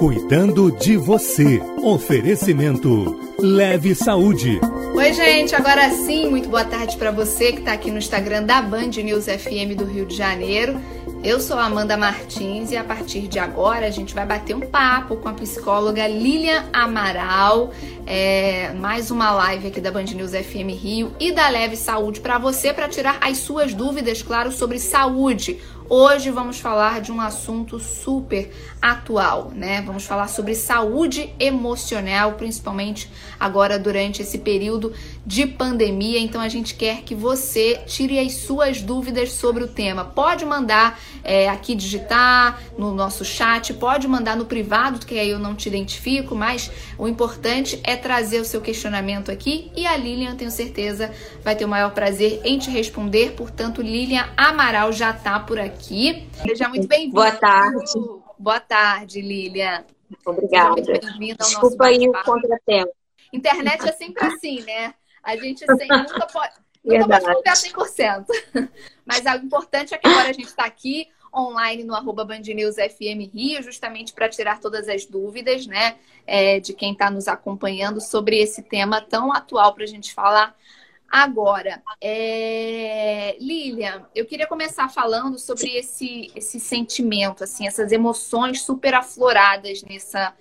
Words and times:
Cuidando 0.00 0.72
de 0.72 0.96
você. 0.96 1.60
Oferecimento 1.82 3.20
Leve 3.38 3.94
Saúde. 3.94 4.58
Oi, 4.94 5.12
gente. 5.12 5.54
Agora 5.54 5.90
sim, 5.90 6.26
muito 6.30 6.48
boa 6.48 6.64
tarde 6.64 6.96
para 6.96 7.10
você 7.10 7.52
que 7.52 7.58
está 7.58 7.74
aqui 7.74 7.90
no 7.90 7.98
Instagram 7.98 8.44
da 8.44 8.62
Band 8.62 8.92
News 9.04 9.26
FM 9.26 9.76
do 9.76 9.84
Rio 9.84 10.06
de 10.06 10.16
Janeiro. 10.16 10.80
Eu 11.22 11.38
sou 11.38 11.58
Amanda 11.58 11.98
Martins 11.98 12.70
e 12.70 12.78
a 12.78 12.82
partir 12.82 13.28
de 13.28 13.38
agora 13.38 13.86
a 13.86 13.90
gente 13.90 14.14
vai 14.14 14.24
bater 14.24 14.56
um 14.56 14.60
papo 14.60 15.16
com 15.16 15.28
a 15.28 15.34
psicóloga 15.34 16.06
Lilian 16.08 16.64
Amaral. 16.72 17.70
É, 18.06 18.72
mais 18.72 19.10
uma 19.10 19.30
live 19.32 19.68
aqui 19.68 19.82
da 19.82 19.90
Band 19.90 20.04
News 20.04 20.30
FM 20.30 20.70
Rio 20.80 21.12
e 21.20 21.30
da 21.30 21.46
Leve 21.50 21.76
Saúde 21.76 22.20
para 22.20 22.38
você, 22.38 22.72
para 22.72 22.88
tirar 22.88 23.18
as 23.20 23.36
suas 23.36 23.74
dúvidas, 23.74 24.22
claro, 24.22 24.50
sobre 24.50 24.78
saúde 24.78 25.60
Hoje 25.92 26.30
vamos 26.30 26.60
falar 26.60 27.00
de 27.00 27.10
um 27.10 27.20
assunto 27.20 27.80
super 27.80 28.48
atual, 28.80 29.50
né? 29.52 29.82
Vamos 29.82 30.04
falar 30.04 30.28
sobre 30.28 30.54
saúde 30.54 31.34
emocional, 31.36 32.34
principalmente 32.34 33.10
agora 33.40 33.76
durante 33.76 34.22
esse 34.22 34.38
período 34.38 34.92
de 35.30 35.46
pandemia. 35.46 36.18
Então 36.18 36.40
a 36.40 36.48
gente 36.48 36.74
quer 36.74 37.02
que 37.02 37.14
você 37.14 37.80
tire 37.86 38.18
as 38.18 38.32
suas 38.32 38.82
dúvidas 38.82 39.30
sobre 39.30 39.62
o 39.62 39.68
tema. 39.68 40.04
Pode 40.04 40.44
mandar 40.44 40.98
é, 41.22 41.48
aqui 41.48 41.76
digitar 41.76 42.60
no 42.76 42.92
nosso 42.92 43.24
chat, 43.24 43.72
pode 43.74 44.08
mandar 44.08 44.36
no 44.36 44.44
privado, 44.44 45.06
que 45.06 45.16
aí 45.16 45.30
eu 45.30 45.38
não 45.38 45.54
te 45.54 45.68
identifico, 45.68 46.34
mas 46.34 46.68
o 46.98 47.06
importante 47.06 47.80
é 47.84 47.94
trazer 47.94 48.40
o 48.40 48.44
seu 48.44 48.60
questionamento 48.60 49.30
aqui 49.30 49.70
e 49.76 49.86
a 49.86 49.96
Lilian, 49.96 50.34
tenho 50.34 50.50
certeza, 50.50 51.14
vai 51.44 51.54
ter 51.54 51.64
o 51.64 51.68
maior 51.68 51.92
prazer 51.92 52.40
em 52.44 52.58
te 52.58 52.68
responder. 52.68 53.34
Portanto, 53.36 53.80
Lilian 53.80 54.28
Amaral 54.36 54.90
já 54.90 55.12
tá 55.12 55.38
por 55.38 55.60
aqui. 55.60 56.26
Seja 56.42 56.68
muito 56.68 56.88
bem-vindo. 56.88 57.14
Boa 57.14 57.30
tarde. 57.30 57.92
Boa 58.36 58.58
tarde, 58.58 59.20
Lilian. 59.20 59.84
Obrigada. 60.26 60.82
Desculpa 61.38 61.84
aí 61.84 62.08
o 62.08 62.12
contratempo. 62.24 62.90
Internet 63.32 63.88
é 63.88 63.92
sempre 63.92 64.26
assim, 64.26 64.60
né? 64.62 64.92
A 65.22 65.36
gente 65.36 65.64
sem, 65.64 65.88
nunca 65.88 66.26
pode, 66.26 66.54
nunca 66.84 67.20
pode 67.20 67.72
confiar 67.72 68.24
100%. 68.24 68.26
Mas 69.04 69.24
o 69.24 69.44
importante 69.44 69.94
é 69.94 69.98
que 69.98 70.08
agora 70.08 70.28
a 70.28 70.32
gente 70.32 70.48
está 70.48 70.64
aqui 70.64 71.08
online 71.34 71.84
no 71.84 71.94
arroba 71.94 72.24
Band 72.24 72.40
News 72.40 72.74
FM 72.74 73.32
Rio, 73.32 73.62
justamente 73.62 74.12
para 74.12 74.28
tirar 74.28 74.58
todas 74.58 74.88
as 74.88 75.06
dúvidas, 75.06 75.64
né, 75.64 75.96
é, 76.26 76.58
de 76.58 76.72
quem 76.72 76.92
está 76.92 77.08
nos 77.08 77.28
acompanhando 77.28 78.00
sobre 78.00 78.38
esse 78.38 78.62
tema 78.62 79.00
tão 79.00 79.32
atual 79.32 79.72
para 79.72 79.84
a 79.84 79.86
gente 79.86 80.12
falar 80.12 80.56
Agora, 81.10 81.82
é... 82.00 83.36
Lilian, 83.40 84.06
eu 84.14 84.24
queria 84.24 84.46
começar 84.46 84.88
falando 84.88 85.40
sobre 85.40 85.76
esse, 85.76 86.30
esse 86.36 86.60
sentimento, 86.60 87.42
assim, 87.42 87.66
essas 87.66 87.90
emoções 87.90 88.62
super 88.62 88.94
afloradas 88.94 89.82
nessa, 89.82 90.32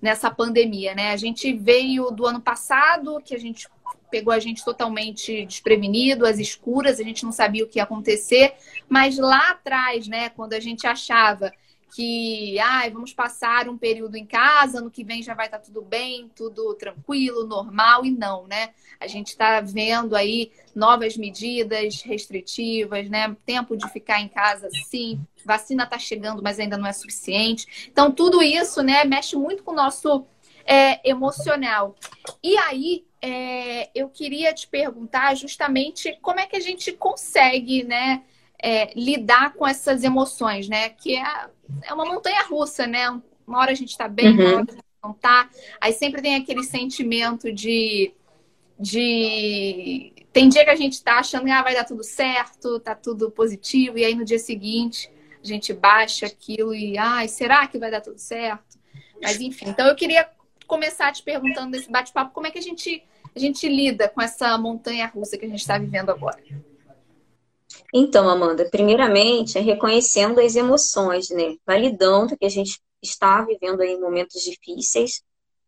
nessa 0.00 0.30
pandemia, 0.30 0.94
né? 0.94 1.12
A 1.12 1.16
gente 1.16 1.52
veio 1.52 2.10
do 2.10 2.26
ano 2.26 2.40
passado, 2.40 3.20
que 3.24 3.34
a 3.34 3.38
gente 3.38 3.68
pegou 4.10 4.32
a 4.32 4.38
gente 4.38 4.64
totalmente 4.64 5.44
desprevenido, 5.46 6.26
às 6.26 6.38
escuras, 6.38 7.00
a 7.00 7.02
gente 7.02 7.24
não 7.24 7.32
sabia 7.32 7.64
o 7.64 7.68
que 7.68 7.78
ia 7.78 7.82
acontecer, 7.82 8.54
mas 8.88 9.18
lá 9.18 9.50
atrás, 9.50 10.06
né, 10.06 10.28
quando 10.30 10.52
a 10.52 10.60
gente 10.60 10.86
achava 10.86 11.52
que 11.94 12.58
ai, 12.58 12.90
vamos 12.90 13.12
passar 13.12 13.68
um 13.68 13.78
período 13.78 14.16
em 14.16 14.26
casa, 14.26 14.80
no 14.80 14.90
que 14.90 15.04
vem 15.04 15.22
já 15.22 15.34
vai 15.34 15.46
estar 15.46 15.58
tá 15.58 15.64
tudo 15.64 15.82
bem, 15.82 16.30
tudo 16.34 16.74
tranquilo, 16.74 17.46
normal, 17.46 18.04
e 18.04 18.10
não, 18.10 18.46
né? 18.46 18.70
A 19.00 19.06
gente 19.06 19.28
está 19.28 19.60
vendo 19.60 20.16
aí 20.16 20.50
novas 20.74 21.16
medidas 21.16 22.02
restritivas, 22.02 23.08
né? 23.08 23.34
Tempo 23.44 23.76
de 23.76 23.88
ficar 23.90 24.20
em 24.20 24.28
casa, 24.28 24.68
sim. 24.88 25.20
Vacina 25.44 25.84
está 25.84 25.98
chegando, 25.98 26.42
mas 26.42 26.58
ainda 26.58 26.76
não 26.76 26.86
é 26.86 26.92
suficiente. 26.92 27.88
Então, 27.90 28.10
tudo 28.10 28.42
isso, 28.42 28.82
né, 28.82 29.04
mexe 29.04 29.36
muito 29.36 29.62
com 29.62 29.70
o 29.70 29.76
nosso 29.76 30.26
é, 30.64 31.08
emocional. 31.08 31.94
E 32.42 32.56
aí, 32.58 33.06
é, 33.22 33.90
eu 33.94 34.08
queria 34.08 34.52
te 34.52 34.66
perguntar 34.66 35.34
justamente 35.34 36.18
como 36.20 36.40
é 36.40 36.46
que 36.46 36.56
a 36.56 36.60
gente 36.60 36.92
consegue, 36.92 37.84
né? 37.84 38.22
É, 38.62 38.92
lidar 38.98 39.54
com 39.54 39.66
essas 39.66 40.04
emoções, 40.04 40.68
né? 40.68 40.90
Que 40.90 41.16
é, 41.16 41.48
é 41.82 41.94
uma 41.94 42.04
montanha 42.04 42.42
russa, 42.42 42.86
né? 42.86 43.08
Uma 43.46 43.58
hora 43.60 43.72
a 43.72 43.74
gente 43.74 43.96
tá 43.96 44.08
bem, 44.08 44.28
uhum. 44.28 44.34
uma 44.34 44.56
hora 44.56 44.66
a 44.68 44.72
gente 44.72 44.84
não 45.02 45.12
tá. 45.12 45.48
Aí 45.80 45.92
sempre 45.92 46.22
tem 46.22 46.36
aquele 46.36 46.62
sentimento 46.62 47.52
de. 47.52 48.12
de... 48.78 50.12
Tem 50.32 50.48
dia 50.48 50.64
que 50.64 50.70
a 50.70 50.76
gente 50.76 51.02
tá 51.02 51.18
achando 51.18 51.44
que 51.44 51.50
ah, 51.50 51.62
vai 51.62 51.74
dar 51.74 51.84
tudo 51.84 52.02
certo, 52.02 52.78
tá 52.80 52.94
tudo 52.94 53.30
positivo, 53.30 53.98
e 53.98 54.04
aí 54.04 54.14
no 54.14 54.24
dia 54.24 54.38
seguinte 54.38 55.10
a 55.42 55.46
gente 55.46 55.72
baixa 55.72 56.26
aquilo 56.26 56.74
e, 56.74 56.98
ai, 56.98 57.28
será 57.28 57.66
que 57.66 57.78
vai 57.78 57.90
dar 57.90 58.00
tudo 58.00 58.18
certo? 58.18 58.78
Mas 59.22 59.40
enfim, 59.40 59.68
então 59.68 59.86
eu 59.86 59.94
queria 59.94 60.28
começar 60.66 61.12
te 61.12 61.22
perguntando 61.22 61.70
nesse 61.70 61.90
bate-papo 61.90 62.34
como 62.34 62.46
é 62.46 62.50
que 62.50 62.58
a 62.58 62.62
gente, 62.62 63.02
a 63.34 63.38
gente 63.38 63.66
lida 63.68 64.08
com 64.08 64.20
essa 64.20 64.58
montanha 64.58 65.06
russa 65.06 65.38
que 65.38 65.46
a 65.46 65.48
gente 65.48 65.60
está 65.60 65.78
vivendo 65.78 66.10
agora. 66.10 66.38
Então, 67.92 68.28
Amanda, 68.28 68.68
primeiramente 68.70 69.58
é 69.58 69.60
reconhecendo 69.60 70.40
as 70.40 70.56
emoções, 70.56 71.30
né? 71.30 71.56
Validando 71.66 72.36
que 72.36 72.44
a 72.44 72.48
gente 72.48 72.80
está 73.02 73.42
vivendo 73.42 73.80
aí 73.80 73.98
momentos 73.98 74.42
difíceis. 74.42 75.22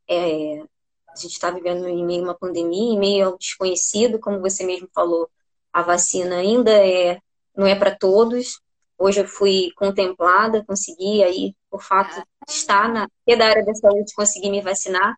É, 0.09 0.63
a 1.09 1.17
gente 1.17 1.33
está 1.33 1.51
vivendo 1.51 1.87
em 1.89 2.05
meio 2.05 2.23
a 2.23 2.25
uma 2.25 2.35
pandemia, 2.35 2.95
em 2.95 2.99
meio 2.99 3.27
ao 3.27 3.39
desconhecido, 3.39 4.19
como 4.19 4.41
você 4.41 4.65
mesmo 4.65 4.89
falou, 4.95 5.29
a 5.73 5.83
vacina 5.83 6.37
ainda 6.37 6.71
é, 6.71 7.21
não 7.57 7.67
é 7.67 7.75
para 7.75 7.95
todos. 7.95 8.61
Hoje 8.99 9.21
eu 9.21 9.29
fui 9.29 9.71
contemplada, 9.77 10.65
consegui 10.65 11.23
aí, 11.23 11.55
por 11.71 11.83
fato 11.83 12.15
de 12.17 12.53
estar 12.53 12.89
na 12.89 13.09
área 13.29 13.65
da 13.65 13.75
saúde, 13.75 14.15
conseguir 14.15 14.51
me 14.51 14.61
vacinar. 14.61 15.17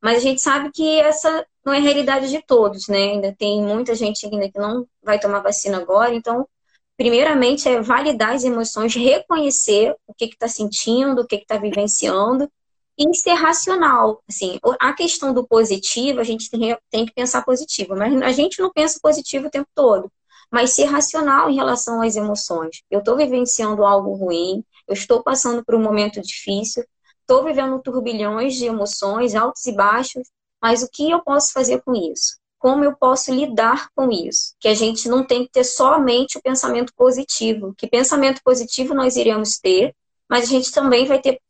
Mas 0.00 0.18
a 0.18 0.20
gente 0.20 0.40
sabe 0.40 0.70
que 0.72 1.00
essa 1.00 1.44
não 1.66 1.74
é 1.74 1.80
realidade 1.80 2.30
de 2.30 2.40
todos, 2.40 2.86
né? 2.86 3.10
Ainda 3.12 3.34
tem 3.36 3.60
muita 3.60 3.92
gente 3.96 4.24
ainda 4.24 4.48
que 4.48 4.58
não 4.58 4.86
vai 5.02 5.18
tomar 5.18 5.40
vacina 5.40 5.78
agora. 5.78 6.14
Então, 6.14 6.48
primeiramente, 6.96 7.68
é 7.68 7.82
validar 7.82 8.34
as 8.34 8.44
emoções, 8.44 8.94
reconhecer 8.94 9.96
o 10.06 10.14
que 10.14 10.26
está 10.26 10.46
sentindo, 10.46 11.22
o 11.22 11.26
que 11.26 11.34
está 11.34 11.58
vivenciando 11.58 12.48
e 12.96 13.12
ser 13.16 13.34
racional. 13.34 14.22
Assim, 14.28 14.60
a 14.78 14.92
questão 14.92 15.34
do 15.34 15.44
positivo, 15.44 16.20
a 16.20 16.24
gente 16.24 16.48
tem 16.88 17.04
que 17.04 17.12
pensar 17.12 17.44
positivo, 17.44 17.96
mas 17.96 18.22
a 18.22 18.30
gente 18.30 18.60
não 18.60 18.70
pensa 18.72 19.00
positivo 19.02 19.48
o 19.48 19.50
tempo 19.50 19.68
todo. 19.74 20.10
Mas 20.50 20.70
ser 20.70 20.84
racional 20.84 21.50
em 21.50 21.56
relação 21.56 22.00
às 22.00 22.14
emoções. 22.14 22.82
Eu 22.88 23.00
estou 23.00 23.16
vivenciando 23.16 23.84
algo 23.84 24.14
ruim, 24.14 24.64
eu 24.86 24.94
estou 24.94 25.20
passando 25.20 25.64
por 25.64 25.74
um 25.74 25.82
momento 25.82 26.22
difícil, 26.22 26.84
estou 27.20 27.42
vivendo 27.42 27.82
turbilhões 27.82 28.54
de 28.54 28.66
emoções, 28.66 29.34
altos 29.34 29.66
e 29.66 29.72
baixos, 29.72 30.28
mas 30.66 30.82
o 30.82 30.88
que 30.90 31.08
eu 31.08 31.22
posso 31.22 31.52
fazer 31.52 31.80
com 31.82 31.94
isso? 31.94 32.38
Como 32.58 32.82
eu 32.82 32.96
posso 32.96 33.32
lidar 33.32 33.88
com 33.94 34.10
isso? 34.10 34.56
Que 34.58 34.66
a 34.66 34.74
gente 34.74 35.08
não 35.08 35.24
tem 35.24 35.44
que 35.44 35.52
ter 35.52 35.62
somente 35.62 36.36
o 36.36 36.42
pensamento 36.42 36.92
positivo. 36.96 37.72
Que 37.78 37.86
pensamento 37.86 38.40
positivo 38.42 38.92
nós 38.92 39.14
iremos 39.14 39.60
ter, 39.60 39.94
mas 40.28 40.42
a 40.42 40.46
gente 40.48 40.72
também 40.72 41.06
vai 41.06 41.20
ter 41.20 41.40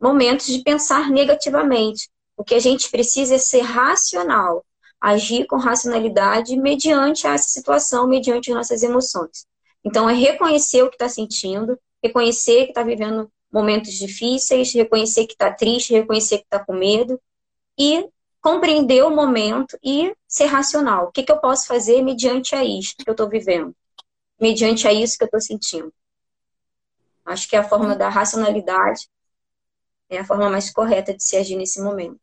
momentos 0.00 0.46
de 0.46 0.60
pensar 0.64 1.08
negativamente. 1.08 2.10
O 2.36 2.42
que 2.42 2.52
a 2.52 2.58
gente 2.58 2.90
precisa 2.90 3.36
é 3.36 3.38
ser 3.38 3.60
racional, 3.60 4.64
agir 5.00 5.46
com 5.46 5.54
racionalidade 5.54 6.56
mediante 6.56 7.28
essa 7.28 7.48
situação, 7.48 8.08
mediante 8.08 8.52
nossas 8.52 8.82
emoções. 8.82 9.46
Então, 9.84 10.10
é 10.10 10.14
reconhecer 10.14 10.82
o 10.82 10.88
que 10.88 10.96
está 10.96 11.08
sentindo, 11.08 11.78
reconhecer 12.02 12.64
que 12.64 12.70
está 12.70 12.82
vivendo 12.82 13.30
momentos 13.52 13.92
difíceis, 13.92 14.74
reconhecer 14.74 15.28
que 15.28 15.34
está 15.34 15.52
triste, 15.52 15.92
reconhecer 15.92 16.38
que 16.38 16.44
está 16.44 16.58
com 16.58 16.72
medo 16.72 17.20
e 17.78 18.04
compreender 18.44 19.02
o 19.02 19.08
momento 19.08 19.78
e 19.82 20.14
ser 20.28 20.44
racional. 20.44 21.06
O 21.06 21.10
que, 21.10 21.22
que 21.22 21.32
eu 21.32 21.38
posso 21.38 21.66
fazer 21.66 22.02
mediante 22.02 22.54
a 22.54 22.62
isto 22.62 23.02
que 23.02 23.08
eu 23.08 23.14
estou 23.14 23.26
vivendo? 23.26 23.74
Mediante 24.38 24.86
a 24.86 24.92
isso 24.92 25.16
que 25.16 25.24
eu 25.24 25.28
estou 25.28 25.40
sentindo. 25.40 25.90
Acho 27.24 27.48
que 27.48 27.56
é 27.56 27.60
a 27.60 27.66
forma 27.66 27.96
da 27.96 28.10
racionalidade 28.10 29.08
é 30.10 30.18
a 30.18 30.24
forma 30.24 30.50
mais 30.50 30.70
correta 30.70 31.14
de 31.14 31.24
se 31.24 31.38
agir 31.38 31.56
nesse 31.56 31.80
momento. 31.80 32.20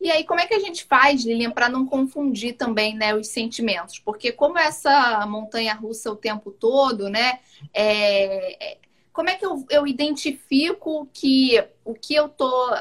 E 0.00 0.10
aí, 0.10 0.24
como 0.24 0.40
é 0.40 0.46
que 0.46 0.54
a 0.54 0.58
gente 0.58 0.84
faz, 0.84 1.24
Lilian, 1.24 1.52
para 1.52 1.68
não 1.68 1.86
confundir 1.86 2.56
também 2.56 2.96
né, 2.96 3.14
os 3.14 3.28
sentimentos? 3.28 4.00
Porque 4.00 4.32
como 4.32 4.58
essa 4.58 5.24
montanha 5.28 5.74
russa 5.74 6.10
o 6.10 6.16
tempo 6.16 6.50
todo, 6.50 7.08
né? 7.08 7.38
É... 7.72 8.78
Como 9.12 9.30
é 9.30 9.36
que 9.36 9.46
eu, 9.46 9.64
eu 9.70 9.86
identifico 9.86 11.08
que 11.14 11.64
o 11.84 11.94
que 11.94 12.16
eu 12.16 12.28
tô 12.28 12.76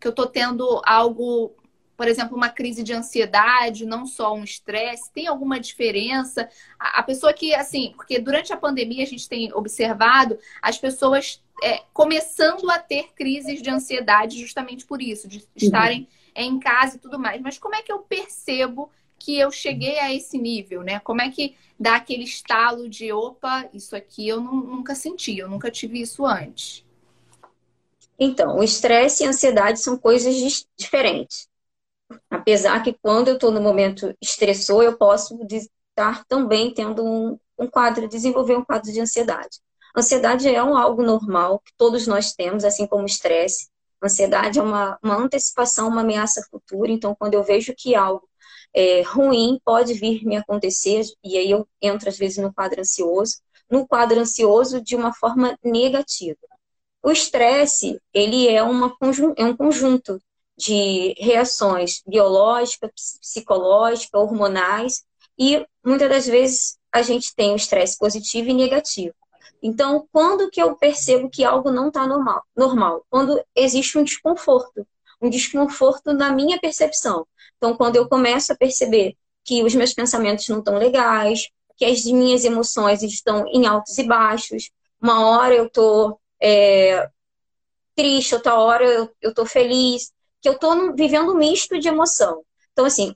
que 0.00 0.08
eu 0.08 0.12
tô 0.12 0.26
tendo 0.26 0.80
algo 0.84 1.54
por 1.96 2.08
exemplo, 2.08 2.36
uma 2.36 2.48
crise 2.48 2.82
de 2.82 2.92
ansiedade, 2.92 3.86
não 3.86 4.06
só 4.06 4.34
um 4.34 4.44
estresse? 4.44 5.12
Tem 5.12 5.26
alguma 5.26 5.60
diferença? 5.60 6.48
A, 6.78 7.02
pessoa 7.02 7.32
que, 7.32 7.54
assim, 7.54 7.92
porque 7.96 8.18
durante 8.18 8.52
a 8.52 8.56
pandemia 8.56 9.02
a 9.02 9.06
gente 9.06 9.28
tem 9.28 9.52
observado 9.52 10.38
as 10.60 10.78
pessoas 10.78 11.42
é, 11.62 11.82
começando 11.92 12.70
a 12.70 12.78
ter 12.78 13.12
crises 13.14 13.62
de 13.62 13.70
ansiedade 13.70 14.40
justamente 14.40 14.84
por 14.84 15.00
isso, 15.00 15.28
de 15.28 15.46
estarem 15.54 16.08
uhum. 16.36 16.42
em 16.44 16.58
casa 16.58 16.96
e 16.96 16.98
tudo 16.98 17.18
mais. 17.18 17.40
Mas 17.40 17.58
como 17.58 17.74
é 17.74 17.82
que 17.82 17.92
eu 17.92 18.00
percebo 18.00 18.90
que 19.18 19.38
eu 19.38 19.52
cheguei 19.52 20.00
a 20.00 20.12
esse 20.12 20.36
nível, 20.36 20.82
né? 20.82 20.98
Como 20.98 21.22
é 21.22 21.30
que 21.30 21.54
dá 21.78 21.94
aquele 21.94 22.24
estalo 22.24 22.88
de 22.88 23.12
opa, 23.12 23.68
isso 23.72 23.94
aqui 23.94 24.26
eu 24.26 24.40
não, 24.40 24.54
nunca 24.54 24.96
senti, 24.96 25.38
eu 25.38 25.48
nunca 25.48 25.70
tive 25.70 26.00
isso 26.00 26.26
antes? 26.26 26.84
Então, 28.18 28.58
o 28.58 28.64
estresse 28.64 29.22
e 29.22 29.26
a 29.26 29.30
ansiedade 29.30 29.78
são 29.78 29.96
coisas 29.96 30.66
diferentes. 30.76 31.48
Apesar 32.30 32.82
que 32.82 32.96
quando 33.00 33.28
eu 33.28 33.34
estou 33.34 33.50
no 33.50 33.60
momento 33.60 34.14
estressor, 34.20 34.82
eu 34.82 34.96
posso 34.96 35.38
estar 35.50 36.24
também 36.26 36.72
tendo 36.72 37.04
um, 37.04 37.38
um 37.58 37.66
quadro, 37.68 38.08
desenvolver 38.08 38.56
um 38.56 38.64
quadro 38.64 38.92
de 38.92 39.00
ansiedade. 39.00 39.60
Ansiedade 39.96 40.48
é 40.48 40.62
um 40.62 40.76
algo 40.76 41.02
normal 41.02 41.60
que 41.60 41.72
todos 41.76 42.06
nós 42.06 42.32
temos, 42.32 42.64
assim 42.64 42.86
como 42.86 43.04
estresse. 43.04 43.68
Ansiedade 44.02 44.58
é 44.58 44.62
uma, 44.62 44.98
uma 45.02 45.16
antecipação, 45.16 45.88
uma 45.88 46.00
ameaça 46.00 46.42
futura. 46.50 46.90
Então, 46.90 47.14
quando 47.14 47.34
eu 47.34 47.42
vejo 47.42 47.74
que 47.76 47.94
algo 47.94 48.26
é, 48.74 49.02
ruim 49.02 49.60
pode 49.64 49.94
vir 49.94 50.24
me 50.24 50.36
acontecer, 50.36 51.02
e 51.22 51.36
aí 51.36 51.50
eu 51.50 51.68
entro 51.80 52.08
às 52.08 52.16
vezes 52.18 52.38
no 52.38 52.52
quadro 52.52 52.80
ansioso, 52.80 53.36
no 53.70 53.86
quadro 53.86 54.18
ansioso 54.18 54.80
de 54.80 54.96
uma 54.96 55.12
forma 55.12 55.56
negativa. 55.62 56.36
O 57.02 57.10
estresse, 57.10 58.00
ele 58.14 58.48
é, 58.48 58.62
uma, 58.62 58.96
é 59.36 59.44
um 59.44 59.56
conjunto 59.56 60.20
de 60.56 61.14
reações 61.18 62.02
biológicas, 62.06 62.90
psicológicas, 63.20 64.20
hormonais, 64.20 65.04
e 65.38 65.66
muitas 65.84 66.08
das 66.08 66.26
vezes 66.26 66.78
a 66.92 67.02
gente 67.02 67.34
tem 67.34 67.52
o 67.52 67.56
estresse 67.56 67.98
positivo 67.98 68.50
e 68.50 68.54
negativo. 68.54 69.14
Então, 69.62 70.06
quando 70.12 70.50
que 70.50 70.60
eu 70.60 70.76
percebo 70.76 71.30
que 71.30 71.44
algo 71.44 71.70
não 71.70 71.88
está 71.88 72.06
normal? 72.06 72.42
Normal, 72.56 73.06
quando 73.08 73.42
existe 73.54 73.96
um 73.96 74.04
desconforto, 74.04 74.86
um 75.20 75.30
desconforto 75.30 76.12
na 76.12 76.32
minha 76.32 76.58
percepção. 76.58 77.26
Então, 77.56 77.76
quando 77.76 77.96
eu 77.96 78.08
começo 78.08 78.52
a 78.52 78.56
perceber 78.56 79.16
que 79.44 79.62
os 79.62 79.74
meus 79.74 79.94
pensamentos 79.94 80.48
não 80.48 80.58
estão 80.58 80.76
legais, 80.78 81.48
que 81.76 81.84
as 81.84 82.04
minhas 82.04 82.44
emoções 82.44 83.02
estão 83.02 83.46
em 83.48 83.66
altos 83.66 83.96
e 83.98 84.02
baixos, 84.02 84.70
uma 85.00 85.26
hora 85.26 85.54
eu 85.54 85.66
estou 85.66 86.20
é, 86.40 87.08
triste, 87.94 88.34
outra 88.34 88.56
hora 88.56 88.84
eu 88.84 89.30
estou 89.30 89.46
feliz, 89.46 90.12
que 90.42 90.48
eu 90.48 90.54
estou 90.54 90.94
vivendo 90.94 91.32
um 91.32 91.36
misto 91.36 91.78
de 91.78 91.88
emoção. 91.88 92.44
Então, 92.72 92.84
assim, 92.84 93.14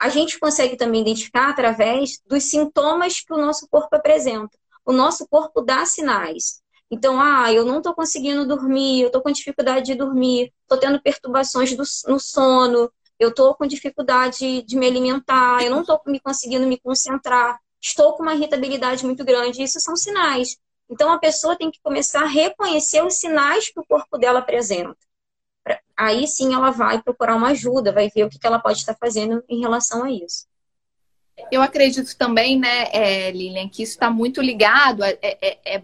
a 0.00 0.08
gente 0.08 0.38
consegue 0.38 0.76
também 0.76 1.00
identificar 1.00 1.50
através 1.50 2.20
dos 2.26 2.44
sintomas 2.44 3.20
que 3.20 3.32
o 3.32 3.38
nosso 3.38 3.68
corpo 3.68 3.94
apresenta. 3.96 4.56
O 4.84 4.92
nosso 4.92 5.26
corpo 5.28 5.60
dá 5.60 5.84
sinais. 5.84 6.62
Então, 6.90 7.20
ah, 7.20 7.52
eu 7.52 7.64
não 7.64 7.78
estou 7.78 7.94
conseguindo 7.94 8.46
dormir, 8.46 9.00
eu 9.00 9.06
estou 9.08 9.22
com 9.22 9.32
dificuldade 9.32 9.86
de 9.86 9.94
dormir, 9.94 10.52
estou 10.62 10.78
tendo 10.78 11.00
perturbações 11.02 11.74
do, 11.76 11.82
no 12.06 12.20
sono, 12.20 12.90
eu 13.18 13.30
estou 13.30 13.54
com 13.54 13.66
dificuldade 13.66 14.62
de 14.62 14.76
me 14.76 14.86
alimentar, 14.86 15.62
eu 15.62 15.70
não 15.70 15.80
estou 15.80 16.00
me 16.06 16.20
conseguindo 16.20 16.66
me 16.66 16.78
concentrar, 16.78 17.58
estou 17.80 18.14
com 18.14 18.22
uma 18.22 18.34
irritabilidade 18.34 19.04
muito 19.04 19.24
grande. 19.24 19.62
Isso 19.62 19.80
são 19.80 19.96
sinais. 19.96 20.56
Então 20.88 21.10
a 21.10 21.18
pessoa 21.18 21.56
tem 21.56 21.70
que 21.70 21.80
começar 21.82 22.22
a 22.22 22.28
reconhecer 22.28 23.04
os 23.04 23.14
sinais 23.14 23.70
que 23.70 23.80
o 23.80 23.86
corpo 23.86 24.18
dela 24.18 24.40
apresenta. 24.40 24.96
Aí 25.96 26.26
sim 26.26 26.54
ela 26.54 26.70
vai 26.70 27.00
procurar 27.00 27.36
uma 27.36 27.50
ajuda, 27.50 27.92
vai 27.92 28.10
ver 28.14 28.24
o 28.24 28.30
que 28.30 28.38
ela 28.44 28.58
pode 28.58 28.78
estar 28.78 28.94
fazendo 28.94 29.42
em 29.48 29.60
relação 29.60 30.04
a 30.04 30.10
isso. 30.10 30.46
Eu 31.50 31.62
acredito 31.62 32.16
também, 32.16 32.58
né, 32.58 32.88
é, 32.92 33.30
Lilian, 33.30 33.68
que 33.68 33.82
isso 33.82 33.92
está 33.92 34.08
muito 34.08 34.40
ligado 34.40 35.02
a, 35.02 35.08
é, 35.08 35.18
é, 35.22 35.58
é, 35.76 35.82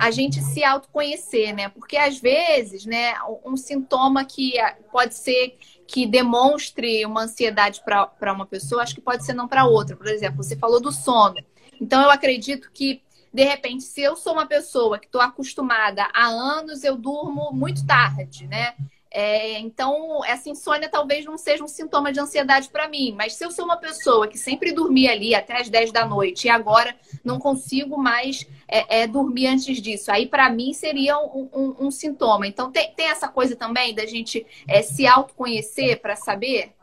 a 0.00 0.10
gente 0.10 0.40
se 0.42 0.62
autoconhecer, 0.62 1.54
né? 1.54 1.68
Porque 1.70 1.96
às 1.96 2.18
vezes, 2.18 2.84
né, 2.84 3.14
um 3.44 3.56
sintoma 3.56 4.24
que 4.24 4.54
pode 4.90 5.14
ser 5.14 5.58
que 5.86 6.06
demonstre 6.06 7.04
uma 7.06 7.22
ansiedade 7.22 7.82
para 7.84 8.32
uma 8.32 8.46
pessoa, 8.46 8.82
acho 8.82 8.94
que 8.94 9.00
pode 9.00 9.24
ser 9.24 9.34
não 9.34 9.48
para 9.48 9.66
outra. 9.66 9.96
Por 9.96 10.06
exemplo, 10.06 10.42
você 10.42 10.56
falou 10.56 10.80
do 10.80 10.92
sono. 10.92 11.36
Então, 11.80 12.02
eu 12.02 12.10
acredito 12.10 12.70
que, 12.72 13.02
de 13.32 13.44
repente, 13.44 13.84
se 13.84 14.00
eu 14.00 14.16
sou 14.16 14.32
uma 14.32 14.46
pessoa 14.46 14.98
que 14.98 15.06
estou 15.06 15.20
acostumada 15.20 16.08
há 16.12 16.26
anos, 16.26 16.84
eu 16.84 16.96
durmo 16.96 17.50
muito 17.52 17.86
tarde, 17.86 18.46
né? 18.46 18.74
É, 19.18 19.58
então, 19.60 20.22
essa 20.26 20.50
insônia 20.50 20.90
talvez 20.90 21.24
não 21.24 21.38
seja 21.38 21.64
um 21.64 21.68
sintoma 21.68 22.12
de 22.12 22.20
ansiedade 22.20 22.68
para 22.68 22.86
mim, 22.86 23.14
mas 23.16 23.32
se 23.32 23.42
eu 23.42 23.50
sou 23.50 23.64
uma 23.64 23.78
pessoa 23.78 24.28
que 24.28 24.36
sempre 24.36 24.72
dormia 24.72 25.10
ali 25.10 25.34
até 25.34 25.58
as 25.58 25.70
10 25.70 25.90
da 25.90 26.04
noite 26.04 26.44
e 26.44 26.50
agora 26.50 26.94
não 27.24 27.38
consigo 27.38 27.96
mais 27.96 28.46
é, 28.68 29.00
é, 29.04 29.06
dormir 29.06 29.46
antes 29.46 29.80
disso, 29.80 30.12
aí 30.12 30.26
para 30.26 30.50
mim 30.50 30.74
seria 30.74 31.18
um, 31.18 31.48
um, 31.50 31.86
um, 31.86 31.90
sintoma. 31.90 32.46
Então, 32.46 32.70
tem, 32.70 32.92
tem 32.92 33.06
essa 33.06 33.26
coisa 33.26 33.56
também 33.56 33.94
da 33.94 34.04
gente 34.04 34.46
é, 34.68 34.82
se 34.82 35.06
autoconhecer 35.06 35.98
para 36.02 36.14
saber? 36.14 36.74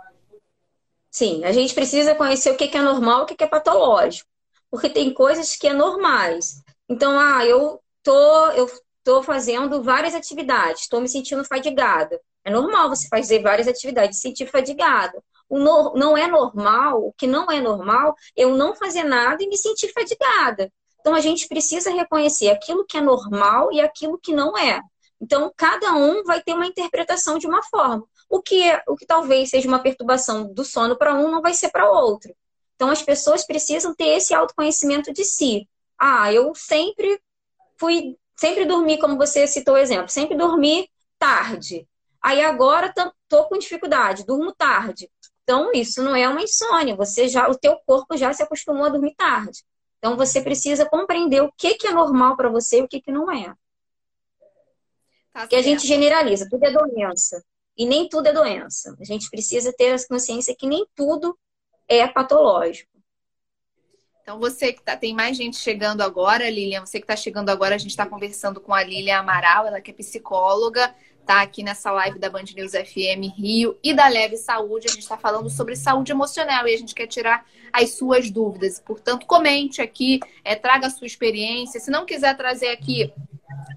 Sim, 1.11 1.45
a 1.45 1.51
gente 1.51 1.75
precisa 1.75 2.15
conhecer 2.15 2.49
o 2.49 2.57
que 2.57 2.75
é 2.75 2.81
normal 2.81 3.19
e 3.19 3.23
o 3.25 3.25
que 3.27 3.43
é 3.43 3.47
patológico, 3.47 4.27
porque 4.71 4.89
tem 4.89 5.13
coisas 5.13 5.55
que 5.55 5.67
é 5.67 5.73
normais. 5.73 6.63
Então, 6.89 7.15
ah, 7.19 7.45
eu 7.45 7.79
tô, 8.01 8.47
eu 8.53 8.67
estou 9.03 9.21
fazendo 9.21 9.83
várias 9.83 10.15
atividades, 10.15 10.83
estou 10.83 11.01
me 11.01 11.09
sentindo 11.09 11.43
fadigada. 11.43 12.19
É 12.45 12.49
normal 12.49 12.89
você 12.89 13.07
fazer 13.09 13.41
várias 13.41 13.67
atividades 13.67 14.17
e 14.17 14.21
sentir 14.21 14.47
fadigada. 14.47 15.21
O 15.49 15.59
no, 15.59 15.93
não 15.93 16.17
é 16.17 16.25
normal, 16.25 17.05
o 17.05 17.13
que 17.13 17.27
não 17.27 17.51
é 17.51 17.59
normal, 17.59 18.15
eu 18.35 18.55
não 18.55 18.73
fazer 18.75 19.03
nada 19.03 19.43
e 19.43 19.47
me 19.47 19.57
sentir 19.57 19.91
fadigada. 19.91 20.71
Então 20.99 21.13
a 21.13 21.19
gente 21.19 21.47
precisa 21.49 21.91
reconhecer 21.91 22.49
aquilo 22.49 22.85
que 22.85 22.97
é 22.97 23.01
normal 23.01 23.71
e 23.73 23.81
aquilo 23.81 24.17
que 24.17 24.33
não 24.33 24.57
é. 24.57 24.81
Então 25.21 25.51
cada 25.55 25.93
um 25.93 26.23
vai 26.23 26.41
ter 26.41 26.53
uma 26.53 26.65
interpretação 26.65 27.37
de 27.37 27.45
uma 27.45 27.61
forma. 27.63 28.05
O 28.29 28.41
que 28.41 28.63
é, 28.63 28.81
o 28.87 28.95
que 28.95 29.05
talvez 29.05 29.49
seja 29.49 29.67
uma 29.67 29.79
perturbação 29.79 30.51
do 30.53 30.63
sono 30.63 30.97
para 30.97 31.13
um 31.13 31.29
não 31.29 31.41
vai 31.41 31.53
ser 31.53 31.69
para 31.69 31.91
outro. 31.91 32.33
Então 32.75 32.89
as 32.89 33.01
pessoas 33.01 33.45
precisam 33.45 33.93
ter 33.93 34.17
esse 34.17 34.33
autoconhecimento 34.33 35.13
de 35.13 35.25
si. 35.25 35.67
Ah, 35.99 36.31
eu 36.31 36.53
sempre 36.55 37.21
fui 37.77 38.17
Sempre 38.43 38.65
dormi, 38.65 38.99
como 38.99 39.15
você 39.15 39.47
citou 39.47 39.75
o 39.75 39.77
exemplo, 39.77 40.09
sempre 40.09 40.35
dormi 40.35 40.89
tarde. 41.17 41.87
Aí 42.21 42.41
agora 42.41 42.93
tô 43.29 43.45
com 43.45 43.57
dificuldade, 43.57 44.25
durmo 44.25 44.53
tarde. 44.53 45.09
Então, 45.43 45.71
isso 45.73 46.03
não 46.03 46.13
é 46.13 46.27
uma 46.27 46.41
insônia. 46.41 46.93
Você 46.93 47.29
já, 47.29 47.47
o 47.47 47.57
teu 47.57 47.79
corpo 47.85 48.17
já 48.17 48.33
se 48.33 48.43
acostumou 48.43 48.83
a 48.83 48.89
dormir 48.89 49.15
tarde. 49.15 49.63
Então, 49.97 50.17
você 50.17 50.41
precisa 50.41 50.85
compreender 50.85 51.41
o 51.41 51.53
que, 51.57 51.75
que 51.75 51.87
é 51.87 51.93
normal 51.93 52.35
para 52.35 52.49
você 52.49 52.79
e 52.79 52.81
o 52.81 52.87
que, 52.89 52.99
que 52.99 53.13
não 53.13 53.31
é. 53.31 53.45
Tá 55.31 55.39
Porque 55.43 55.55
a 55.55 55.61
gente 55.61 55.87
generaliza, 55.87 56.45
tudo 56.49 56.65
é 56.65 56.71
doença. 56.71 57.41
E 57.77 57.85
nem 57.85 58.09
tudo 58.09 58.27
é 58.27 58.33
doença. 58.33 58.93
A 58.99 59.05
gente 59.05 59.29
precisa 59.29 59.71
ter 59.71 59.93
a 59.93 60.05
consciência 60.05 60.53
que 60.53 60.67
nem 60.67 60.85
tudo 60.93 61.39
é 61.87 62.05
patológico. 62.09 62.91
Então, 64.23 64.39
você 64.39 64.71
que 64.71 64.81
tá, 64.81 64.95
tem 64.95 65.13
mais 65.13 65.35
gente 65.35 65.57
chegando 65.57 65.99
agora, 66.01 66.49
Lilian, 66.49 66.85
você 66.85 66.97
que 66.97 67.03
está 67.03 67.15
chegando 67.15 67.49
agora, 67.49 67.75
a 67.75 67.77
gente 67.77 67.89
está 67.91 68.05
conversando 68.05 68.61
com 68.61 68.73
a 68.73 68.81
Lilian 68.81 69.17
Amaral, 69.17 69.67
ela 69.67 69.81
que 69.81 69.91
é 69.91 69.93
psicóloga, 69.93 70.95
tá 71.25 71.41
aqui 71.41 71.61
nessa 71.61 71.91
live 71.91 72.19
da 72.19 72.29
Band 72.29 72.45
News 72.55 72.71
FM 72.71 73.35
Rio 73.37 73.77
e 73.83 73.93
da 73.93 74.07
Leve 74.07 74.37
Saúde. 74.37 74.87
A 74.87 74.91
gente 74.91 75.01
está 75.01 75.17
falando 75.17 75.49
sobre 75.49 75.75
saúde 75.75 76.13
emocional 76.13 76.65
e 76.65 76.73
a 76.73 76.77
gente 76.77 76.95
quer 76.95 77.07
tirar 77.07 77.45
as 77.73 77.91
suas 77.91 78.31
dúvidas. 78.31 78.79
Portanto, 78.79 79.25
comente 79.25 79.81
aqui, 79.81 80.21
é, 80.41 80.55
traga 80.55 80.87
a 80.87 80.89
sua 80.89 81.05
experiência. 81.05 81.81
Se 81.81 81.91
não 81.91 82.05
quiser 82.05 82.37
trazer 82.37 82.69
aqui 82.69 83.11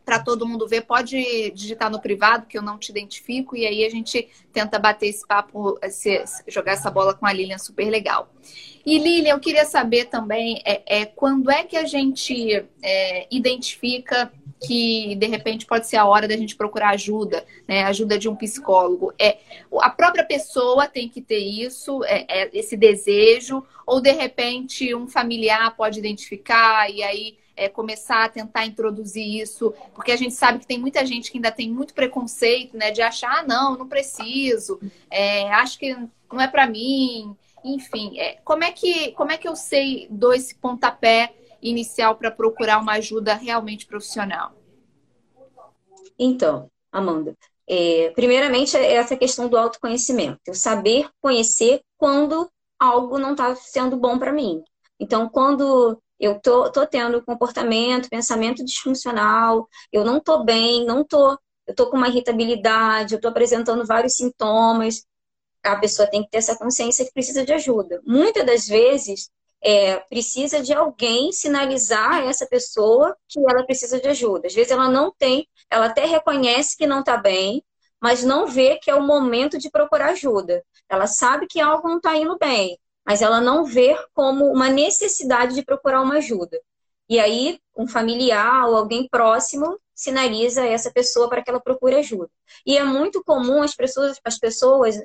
para 0.05 0.21
todo 0.21 0.47
mundo 0.47 0.69
ver, 0.69 0.83
pode 0.83 1.51
digitar 1.53 1.91
no 1.91 2.01
privado, 2.01 2.47
que 2.47 2.57
eu 2.57 2.63
não 2.63 2.79
te 2.79 2.91
identifico, 2.91 3.57
e 3.57 3.67
aí 3.67 3.85
a 3.85 3.91
gente 3.91 4.29
tenta 4.53 4.79
bater 4.79 5.09
esse 5.09 5.27
papo, 5.27 5.79
esse, 5.83 6.25
jogar 6.47 6.73
essa 6.73 6.91
bola 6.91 7.15
com 7.15 7.27
a 7.27 7.33
Lilian 7.33 7.59
super 7.59 7.89
legal. 7.91 8.31
E 8.85 8.99
Lilian, 8.99 9.33
eu 9.33 9.41
queria 9.41 9.65
saber 9.65 10.05
também 10.05 10.63
é, 10.65 11.01
é 11.01 11.05
quando 11.05 11.51
é 11.51 11.65
que 11.65 11.77
a 11.77 11.85
gente 11.85 12.65
é, 12.83 13.27
identifica 13.31 14.33
que 14.65 15.15
de 15.17 15.27
repente 15.27 15.67
pode 15.67 15.87
ser 15.87 15.97
a 15.97 16.07
hora 16.07 16.27
da 16.27 16.37
gente 16.37 16.57
procurar 16.57 16.91
ajuda, 16.91 17.45
né? 17.69 17.83
Ajuda 17.85 18.19
de 18.19 18.29
um 18.29 18.37
psicólogo. 18.37 19.13
É 19.19 19.39
a 19.81 19.91
própria 19.91 20.25
pessoa 20.25 20.89
tem 20.89 21.09
que 21.09 21.21
ter 21.21 21.39
isso, 21.39 22.03
é, 22.05 22.25
é, 22.29 22.51
esse 22.53 22.77
desejo, 22.77 23.63
ou 23.87 24.01
de 24.01 24.13
repente 24.13 24.95
um 24.95 25.07
familiar 25.07 25.77
pode 25.77 25.99
identificar 25.99 26.91
e 26.91 27.03
aí 27.03 27.37
é, 27.57 27.69
começar 27.69 28.25
a 28.25 28.29
tentar 28.29 28.67
introduzir 28.67 29.41
isso, 29.41 29.73
porque 29.95 30.13
a 30.13 30.17
gente 30.17 30.35
sabe 30.35 30.59
que 30.59 30.67
tem 30.67 30.79
muita 30.79 31.05
gente 31.07 31.31
que 31.33 31.39
ainda 31.39 31.51
tem 31.51 31.71
muito 31.71 31.95
preconceito, 31.95 32.77
né? 32.77 32.91
De 32.91 33.01
achar, 33.01 33.41
ah, 33.41 33.43
não, 33.43 33.77
não 33.77 33.89
preciso, 33.89 34.79
é, 35.11 35.51
acho 35.55 35.79
que 35.79 35.97
não 36.31 36.41
é 36.41 36.47
para 36.47 36.67
mim. 36.67 37.35
Enfim, 37.65 38.19
é, 38.19 38.35
como, 38.45 38.63
é 38.63 38.71
que, 38.71 39.13
como 39.13 39.33
é 39.33 39.37
que 39.37 39.49
eu 39.49 39.57
sei 39.57 40.07
dou 40.11 40.33
esse 40.33 40.55
pontapé 40.55 41.35
inicial 41.61 42.15
para 42.15 42.31
procurar 42.31 42.79
uma 42.79 42.93
ajuda 42.93 43.35
realmente 43.35 43.87
profissional? 43.87 44.53
Então, 46.19 46.71
Amanda, 46.93 47.37
é, 47.69 48.11
primeiramente 48.15 48.77
é 48.77 48.95
essa 48.95 49.17
questão 49.17 49.49
do 49.49 49.57
autoconhecimento, 49.57 50.41
eu 50.47 50.55
saber 50.55 51.09
conhecer 51.21 51.81
quando 51.99 52.49
algo 52.79 53.19
não 53.19 53.33
está 53.33 53.55
sendo 53.57 53.97
bom 53.97 54.19
para 54.19 54.33
mim. 54.33 54.63
Então, 54.99 55.29
quando 55.29 56.01
eu 56.19 56.41
tô, 56.41 56.71
tô 56.73 56.87
tendo 56.87 57.23
comportamento, 57.25 58.09
pensamento 58.09 58.65
disfuncional, 58.65 59.69
eu 59.93 60.05
não 60.05 60.21
tô 60.21 60.45
bem, 60.45 60.85
não 60.85 61.05
tô, 61.05 61.39
eu 61.67 61.75
tô 61.75 61.91
com 61.91 61.97
uma 61.97 62.09
irritabilidade, 62.09 63.15
eu 63.15 63.21
tô 63.21 63.29
apresentando 63.29 63.87
vários 63.87 64.15
sintomas, 64.17 65.05
a 65.63 65.77
pessoa 65.77 66.09
tem 66.09 66.23
que 66.23 66.31
ter 66.31 66.39
essa 66.39 66.57
consciência 66.57 67.05
que 67.05 67.13
precisa 67.13 67.45
de 67.45 67.53
ajuda. 67.53 68.01
Muitas 68.07 68.47
das 68.47 68.67
vezes, 68.67 69.31
é, 69.63 69.97
precisa 70.01 70.63
de 70.63 70.73
alguém 70.73 71.33
sinalizar 71.33 72.15
a 72.15 72.25
essa 72.25 72.47
pessoa 72.47 73.17
que 73.29 73.41
ela 73.41 73.65
precisa 73.65 74.01
de 74.01 74.09
ajuda. 74.09 74.47
Às 74.47 74.55
vezes 74.55 74.71
ela 74.71 74.89
não 74.89 75.13
tem, 75.13 75.49
ela 75.71 75.87
até 75.87 76.07
reconhece 76.07 76.77
que 76.77 76.87
não 76.87 77.01
está 77.01 77.17
bem, 77.17 77.65
mas 78.01 78.23
não 78.23 78.47
vê 78.47 78.79
que 78.79 78.91
é 78.91 78.95
o 78.95 79.03
momento 79.03 79.59
de 79.59 79.71
procurar 79.71 80.11
ajuda. 80.11 80.65
Ela 80.89 81.07
sabe 81.07 81.47
que 81.49 81.61
algo 81.61 81.89
não 81.89 81.97
está 81.97 82.17
indo 82.17 82.37
bem, 82.39 82.79
mas 83.07 83.23
ela 83.23 83.41
não 83.41 83.65
vê 83.65 83.97
como 84.13 84.47
uma 84.47 84.69
necessidade 84.69 85.55
de 85.55 85.65
procurar 85.65 86.03
uma 86.03 86.17
ajuda. 86.17 86.61
E 87.09 87.21
aí, 87.21 87.61
um 87.77 87.87
familiar 87.87 88.69
ou 88.69 88.77
alguém 88.77 89.09
próximo 89.09 89.79
sinaliza 89.95 90.67
essa 90.67 90.91
pessoa 90.91 91.29
para 91.29 91.43
que 91.43 91.49
ela 91.49 91.61
procure 91.61 91.97
ajuda. 91.97 92.31
E 92.67 92.77
é 92.77 92.85
muito 92.85 93.23
comum 93.25 93.63
as 93.63 93.75
pessoas, 93.75 94.19
as 94.25 94.39
pessoas 94.39 94.97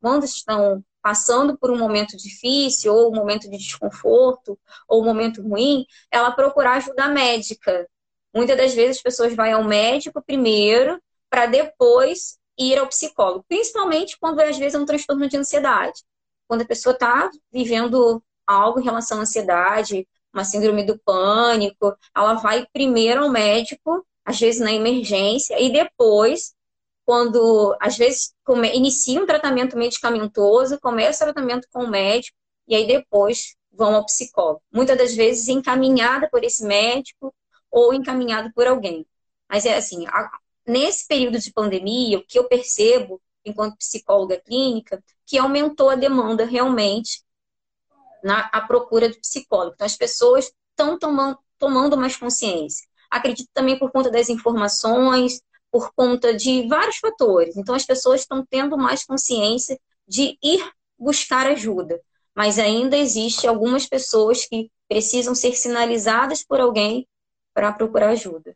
quando 0.00 0.24
estão 0.24 0.82
passando 1.00 1.56
por 1.58 1.70
um 1.70 1.78
momento 1.78 2.16
difícil, 2.16 2.94
ou 2.94 3.12
um 3.12 3.14
momento 3.14 3.50
de 3.50 3.58
desconforto, 3.58 4.58
ou 4.88 5.02
um 5.02 5.04
momento 5.04 5.42
ruim, 5.42 5.84
ela 6.10 6.30
procurar 6.32 6.76
ajuda 6.76 7.08
médica. 7.08 7.88
Muitas 8.34 8.56
das 8.56 8.74
vezes 8.74 8.96
as 8.96 9.02
pessoas 9.02 9.34
vão 9.34 9.52
ao 9.54 9.64
médico 9.64 10.22
primeiro, 10.22 11.00
para 11.28 11.46
depois 11.46 12.38
ir 12.58 12.78
ao 12.78 12.86
psicólogo. 12.86 13.44
Principalmente 13.48 14.18
quando 14.18 14.40
às 14.40 14.56
vezes 14.58 14.74
é 14.74 14.78
um 14.78 14.86
transtorno 14.86 15.28
de 15.28 15.36
ansiedade. 15.36 16.02
Quando 16.52 16.60
a 16.60 16.66
pessoa 16.66 16.92
está 16.92 17.30
vivendo 17.50 18.22
algo 18.46 18.78
em 18.78 18.84
relação 18.84 19.16
à 19.16 19.22
ansiedade, 19.22 20.06
uma 20.34 20.44
síndrome 20.44 20.84
do 20.84 20.98
pânico, 20.98 21.96
ela 22.14 22.34
vai 22.34 22.66
primeiro 22.70 23.22
ao 23.22 23.30
médico, 23.30 24.06
às 24.22 24.38
vezes 24.38 24.60
na 24.60 24.70
emergência, 24.70 25.58
e 25.58 25.72
depois 25.72 26.52
quando 27.06 27.74
às 27.80 27.96
vezes 27.96 28.34
inicia 28.74 29.18
um 29.18 29.24
tratamento 29.24 29.78
medicamentoso, 29.78 30.78
começa 30.78 31.24
o 31.24 31.32
tratamento 31.32 31.66
com 31.72 31.84
o 31.84 31.90
médico 31.90 32.36
e 32.68 32.74
aí 32.74 32.86
depois 32.86 33.56
vão 33.72 33.94
ao 33.94 34.04
psicólogo. 34.04 34.60
Muitas 34.70 34.98
das 34.98 35.14
vezes 35.14 35.48
encaminhada 35.48 36.28
por 36.28 36.44
esse 36.44 36.62
médico 36.66 37.34
ou 37.70 37.94
encaminhado 37.94 38.52
por 38.54 38.66
alguém. 38.66 39.06
Mas 39.48 39.64
é 39.64 39.74
assim, 39.74 40.06
a, 40.06 40.30
nesse 40.66 41.06
período 41.08 41.38
de 41.38 41.50
pandemia, 41.50 42.18
o 42.18 42.26
que 42.26 42.38
eu 42.38 42.46
percebo 42.46 43.22
enquanto 43.44 43.76
psicóloga 43.76 44.40
clínica, 44.40 45.02
que 45.26 45.38
aumentou 45.38 45.90
a 45.90 45.94
demanda 45.94 46.44
realmente 46.44 47.22
na 48.22 48.48
a 48.52 48.60
procura 48.60 49.08
de 49.08 49.18
psicólogo. 49.18 49.74
Então 49.74 49.86
as 49.86 49.96
pessoas 49.96 50.52
estão 50.70 50.98
tomando, 50.98 51.38
tomando 51.58 51.96
mais 51.96 52.16
consciência. 52.16 52.86
Acredito 53.10 53.50
também 53.52 53.78
por 53.78 53.90
conta 53.90 54.10
das 54.10 54.28
informações, 54.28 55.42
por 55.72 55.92
conta 55.94 56.34
de 56.34 56.68
vários 56.68 56.98
fatores. 56.98 57.56
Então, 57.56 57.74
as 57.74 57.86
pessoas 57.86 58.20
estão 58.20 58.44
tendo 58.48 58.76
mais 58.76 59.04
consciência 59.04 59.80
de 60.06 60.38
ir 60.42 60.70
buscar 60.98 61.46
ajuda. 61.46 62.00
Mas 62.34 62.58
ainda 62.58 62.96
existe 62.96 63.46
algumas 63.46 63.86
pessoas 63.86 64.44
que 64.46 64.70
precisam 64.86 65.34
ser 65.34 65.54
sinalizadas 65.54 66.44
por 66.44 66.60
alguém 66.60 67.08
para 67.54 67.72
procurar 67.72 68.10
ajuda. 68.10 68.54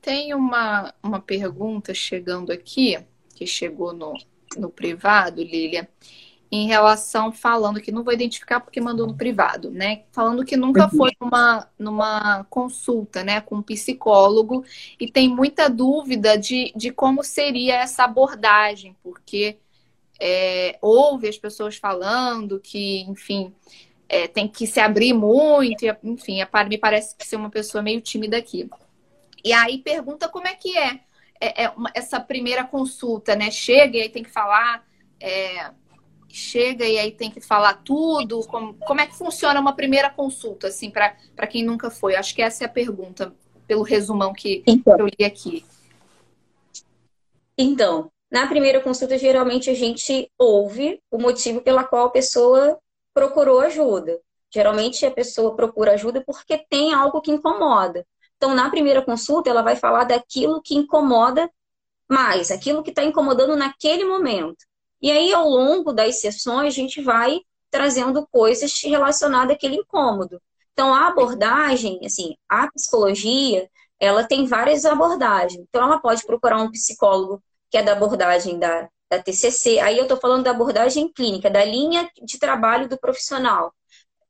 Tem 0.00 0.34
uma, 0.34 0.92
uma 1.02 1.20
pergunta 1.20 1.94
chegando 1.94 2.52
aqui, 2.52 2.98
que 3.34 3.46
chegou 3.46 3.92
no, 3.92 4.14
no 4.56 4.70
privado, 4.70 5.42
Lília 5.42 5.88
em 6.56 6.68
relação 6.68 7.32
falando 7.32 7.80
que 7.80 7.90
não 7.90 8.04
vou 8.04 8.12
identificar 8.12 8.60
porque 8.60 8.80
mandou 8.80 9.08
no 9.08 9.16
privado, 9.16 9.72
né? 9.72 10.04
Falando 10.12 10.44
que 10.44 10.56
nunca 10.56 10.88
foi 10.88 11.10
numa, 11.20 11.68
numa 11.76 12.44
consulta, 12.44 13.24
né, 13.24 13.40
com 13.40 13.56
um 13.56 13.62
psicólogo 13.62 14.64
e 15.00 15.10
tem 15.10 15.28
muita 15.28 15.68
dúvida 15.68 16.38
de, 16.38 16.72
de 16.76 16.92
como 16.92 17.24
seria 17.24 17.74
essa 17.74 18.04
abordagem, 18.04 18.94
porque 19.02 19.58
é, 20.20 20.78
ouve 20.80 21.28
as 21.28 21.36
pessoas 21.36 21.76
falando 21.76 22.60
que, 22.60 23.00
enfim, 23.00 23.52
é, 24.08 24.28
tem 24.28 24.46
que 24.46 24.64
se 24.64 24.78
abrir 24.78 25.12
muito, 25.12 25.84
e, 25.84 25.96
enfim, 26.04 26.38
me 26.68 26.78
parece 26.78 27.16
que 27.16 27.26
ser 27.26 27.34
uma 27.34 27.50
pessoa 27.50 27.82
meio 27.82 28.00
tímida 28.00 28.36
aqui. 28.36 28.70
E 29.44 29.52
aí 29.52 29.78
pergunta 29.78 30.28
como 30.28 30.46
é 30.46 30.54
que 30.54 30.78
é, 30.78 31.00
é, 31.44 31.64
é 31.64 31.68
uma, 31.70 31.90
essa 31.94 32.18
primeira 32.20 32.64
consulta, 32.64 33.34
né? 33.36 33.50
Chega 33.50 33.98
e 33.98 34.02
aí 34.02 34.08
tem 34.08 34.22
que 34.22 34.30
falar. 34.30 34.86
É, 35.20 35.70
chega 36.28 36.84
e 36.84 36.98
aí 36.98 37.12
tem 37.12 37.30
que 37.30 37.40
falar 37.40 37.74
tudo? 37.84 38.40
Como, 38.46 38.74
como 38.74 39.00
é 39.00 39.06
que 39.06 39.16
funciona 39.16 39.60
uma 39.60 39.74
primeira 39.74 40.10
consulta, 40.10 40.68
assim, 40.68 40.90
para 40.90 41.46
quem 41.46 41.64
nunca 41.64 41.90
foi? 41.90 42.16
Acho 42.16 42.34
que 42.34 42.42
essa 42.42 42.64
é 42.64 42.66
a 42.66 42.70
pergunta, 42.70 43.32
pelo 43.66 43.82
resumão 43.82 44.32
que, 44.32 44.62
então, 44.66 44.98
eu 44.98 45.06
li 45.06 45.24
aqui. 45.24 45.64
Então, 47.56 48.10
na 48.30 48.48
primeira 48.48 48.80
consulta, 48.80 49.16
geralmente 49.16 49.70
a 49.70 49.74
gente 49.74 50.28
ouve 50.36 51.00
o 51.08 51.18
motivo 51.18 51.60
pela 51.60 51.84
qual 51.84 52.06
a 52.06 52.10
pessoa 52.10 52.78
procurou 53.14 53.60
ajuda. 53.60 54.20
Geralmente 54.52 55.06
a 55.06 55.10
pessoa 55.10 55.54
procura 55.54 55.92
ajuda 55.92 56.20
porque 56.20 56.58
tem 56.58 56.92
algo 56.92 57.20
que 57.20 57.30
incomoda. 57.30 58.04
Então, 58.36 58.54
na 58.54 58.70
primeira 58.70 59.02
consulta, 59.02 59.50
ela 59.50 59.62
vai 59.62 59.76
falar 59.76 60.04
daquilo 60.04 60.60
que 60.62 60.74
incomoda 60.74 61.50
mais, 62.08 62.50
aquilo 62.50 62.82
que 62.82 62.90
está 62.90 63.02
incomodando 63.04 63.56
naquele 63.56 64.04
momento. 64.04 64.64
E 65.00 65.10
aí, 65.10 65.32
ao 65.32 65.48
longo 65.48 65.92
das 65.92 66.20
sessões, 66.20 66.74
a 66.74 66.76
gente 66.76 67.02
vai 67.02 67.40
trazendo 67.70 68.26
coisas 68.30 68.80
relacionadas 68.82 69.56
àquele 69.56 69.76
incômodo. 69.76 70.40
Então, 70.72 70.94
a 70.94 71.08
abordagem, 71.08 72.00
assim, 72.04 72.36
a 72.48 72.70
psicologia, 72.70 73.68
ela 73.98 74.24
tem 74.24 74.46
várias 74.46 74.84
abordagens. 74.84 75.64
Então, 75.68 75.82
ela 75.84 75.98
pode 75.98 76.24
procurar 76.26 76.60
um 76.60 76.70
psicólogo 76.70 77.42
que 77.70 77.78
é 77.78 77.82
da 77.82 77.92
abordagem 77.92 78.58
da, 78.58 78.88
da 79.10 79.22
TCC. 79.22 79.78
Aí 79.80 79.96
eu 79.98 80.04
estou 80.04 80.16
falando 80.16 80.44
da 80.44 80.50
abordagem 80.50 81.12
clínica, 81.12 81.50
da 81.50 81.64
linha 81.64 82.08
de 82.22 82.38
trabalho 82.38 82.88
do 82.88 82.98
profissional. 82.98 83.72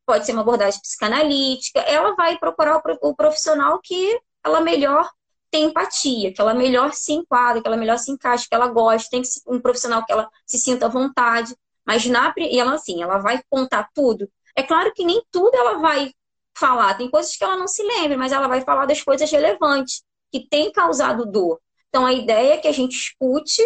Pode 0.07 0.27
ser 0.27 0.33
uma 0.33 0.43
abordagem 0.43 0.81
psicanalítica. 0.81 1.81
Ela 1.81 2.15
vai 2.15 2.39
procurar 2.39 2.83
o 3.01 3.15
profissional 3.15 3.81
que 3.83 4.21
ela 4.45 4.61
melhor 4.61 5.11
tem 5.51 5.67
empatia, 5.67 6.33
que 6.33 6.41
ela 6.41 6.53
melhor 6.53 6.93
se 6.93 7.13
enquadra, 7.13 7.63
que 7.63 7.69
ela 7.69 7.77
melhor 7.77 7.97
se 7.97 8.11
encaixa, 8.11 8.47
que 8.49 8.55
ela 8.55 8.67
goste, 8.67 9.09
tem 9.09 9.23
um 9.47 9.61
profissional 9.61 10.05
que 10.05 10.13
ela 10.13 10.29
se 10.45 10.59
sinta 10.59 10.87
à 10.87 10.89
vontade. 10.89 11.55
Mas 11.87 12.05
na, 12.07 12.35
e 12.37 12.59
ela 12.59 12.75
assim, 12.75 13.03
ela 13.03 13.19
vai 13.19 13.41
contar 13.49 13.89
tudo. 13.95 14.29
É 14.57 14.63
claro 14.63 14.93
que 14.93 15.05
nem 15.05 15.23
tudo 15.31 15.55
ela 15.55 15.79
vai 15.79 16.13
falar, 16.57 16.95
tem 16.95 17.11
coisas 17.11 17.37
que 17.37 17.45
ela 17.45 17.57
não 17.57 17.67
se 17.67 17.83
lembra, 17.83 18.17
mas 18.17 18.33
ela 18.33 18.49
vai 18.49 18.61
falar 18.63 18.87
das 18.87 19.03
coisas 19.03 19.31
relevantes 19.31 20.03
que 20.33 20.49
tem 20.49 20.73
causado 20.73 21.27
dor. 21.27 21.61
Então 21.89 22.05
a 22.05 22.13
ideia 22.13 22.55
é 22.55 22.57
que 22.57 22.69
a 22.69 22.73
gente 22.73 22.97
escute 22.97 23.63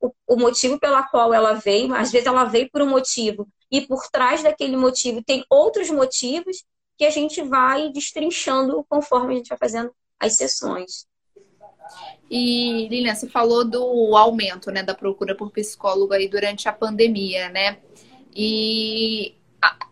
o, 0.00 0.12
o 0.28 0.36
motivo 0.36 0.78
pela 0.78 1.02
qual 1.02 1.32
ela 1.34 1.54
veio, 1.54 1.94
às 1.94 2.12
vezes 2.12 2.26
ela 2.26 2.44
veio 2.44 2.70
por 2.70 2.82
um 2.82 2.88
motivo 2.88 3.48
e 3.72 3.80
por 3.80 4.06
trás 4.10 4.42
daquele 4.42 4.76
motivo 4.76 5.24
tem 5.24 5.46
outros 5.48 5.90
motivos 5.90 6.62
que 6.98 7.06
a 7.06 7.10
gente 7.10 7.40
vai 7.40 7.90
destrinchando 7.90 8.84
conforme 8.86 9.32
a 9.32 9.36
gente 9.38 9.48
vai 9.48 9.58
fazendo 9.58 9.90
as 10.20 10.34
sessões. 10.34 11.06
E, 12.30 12.86
Lilian, 12.88 13.14
você 13.14 13.28
falou 13.28 13.64
do 13.64 14.14
aumento 14.14 14.70
né, 14.70 14.82
da 14.82 14.94
procura 14.94 15.34
por 15.34 15.50
psicólogo 15.50 16.12
aí 16.12 16.28
durante 16.28 16.68
a 16.68 16.72
pandemia, 16.72 17.48
né? 17.48 17.78
E 18.34 19.34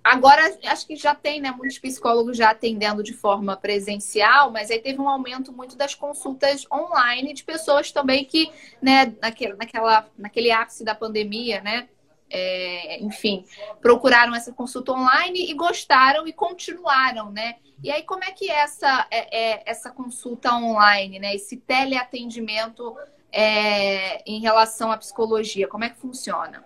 agora 0.03 0.57
acho 0.67 0.87
que 0.87 0.97
já 0.97 1.15
tem, 1.15 1.41
né? 1.41 1.51
Muitos 1.51 1.79
psicólogos 1.79 2.37
já 2.37 2.51
atendendo 2.51 3.03
de 3.03 3.13
forma 3.13 3.57
presencial, 3.57 4.51
mas 4.51 4.71
aí 4.71 4.79
teve 4.79 5.01
um 5.01 5.09
aumento 5.09 5.53
muito 5.53 5.77
das 5.77 5.95
consultas 5.95 6.67
online 6.73 7.35
de 7.35 7.45
pessoas 7.45 7.93
também 7.93 8.25
que, 8.25 8.51
né, 8.81 9.15
naquele, 9.21 9.55
naquela, 9.55 10.09
naquele 10.17 10.51
ápice 10.51 10.85
da 10.85 10.95
pandemia, 10.95 11.61
né? 11.61 11.89
É, 12.31 13.03
enfim, 13.03 13.45
procuraram 13.81 14.35
essa 14.35 14.53
consulta 14.53 14.93
online 14.93 15.51
e 15.51 15.55
gostaram 15.55 16.27
e 16.29 16.33
continuaram, 16.33 17.31
né? 17.31 17.57
E 17.83 17.91
aí, 17.91 18.03
como 18.03 18.23
é 18.23 18.31
que 18.31 18.51
é 18.51 18.61
essa, 18.61 19.07
é, 19.11 19.55
é 19.55 19.63
essa 19.67 19.91
consulta 19.91 20.55
online, 20.55 21.19
né? 21.19 21.35
Esse 21.35 21.57
teleatendimento 21.57 22.95
é, 23.33 24.23
em 24.31 24.41
relação 24.41 24.93
à 24.93 24.97
psicologia, 24.97 25.69
como 25.69 25.85
é 25.85 25.91
que 25.91 25.99
funciona? 25.99 26.65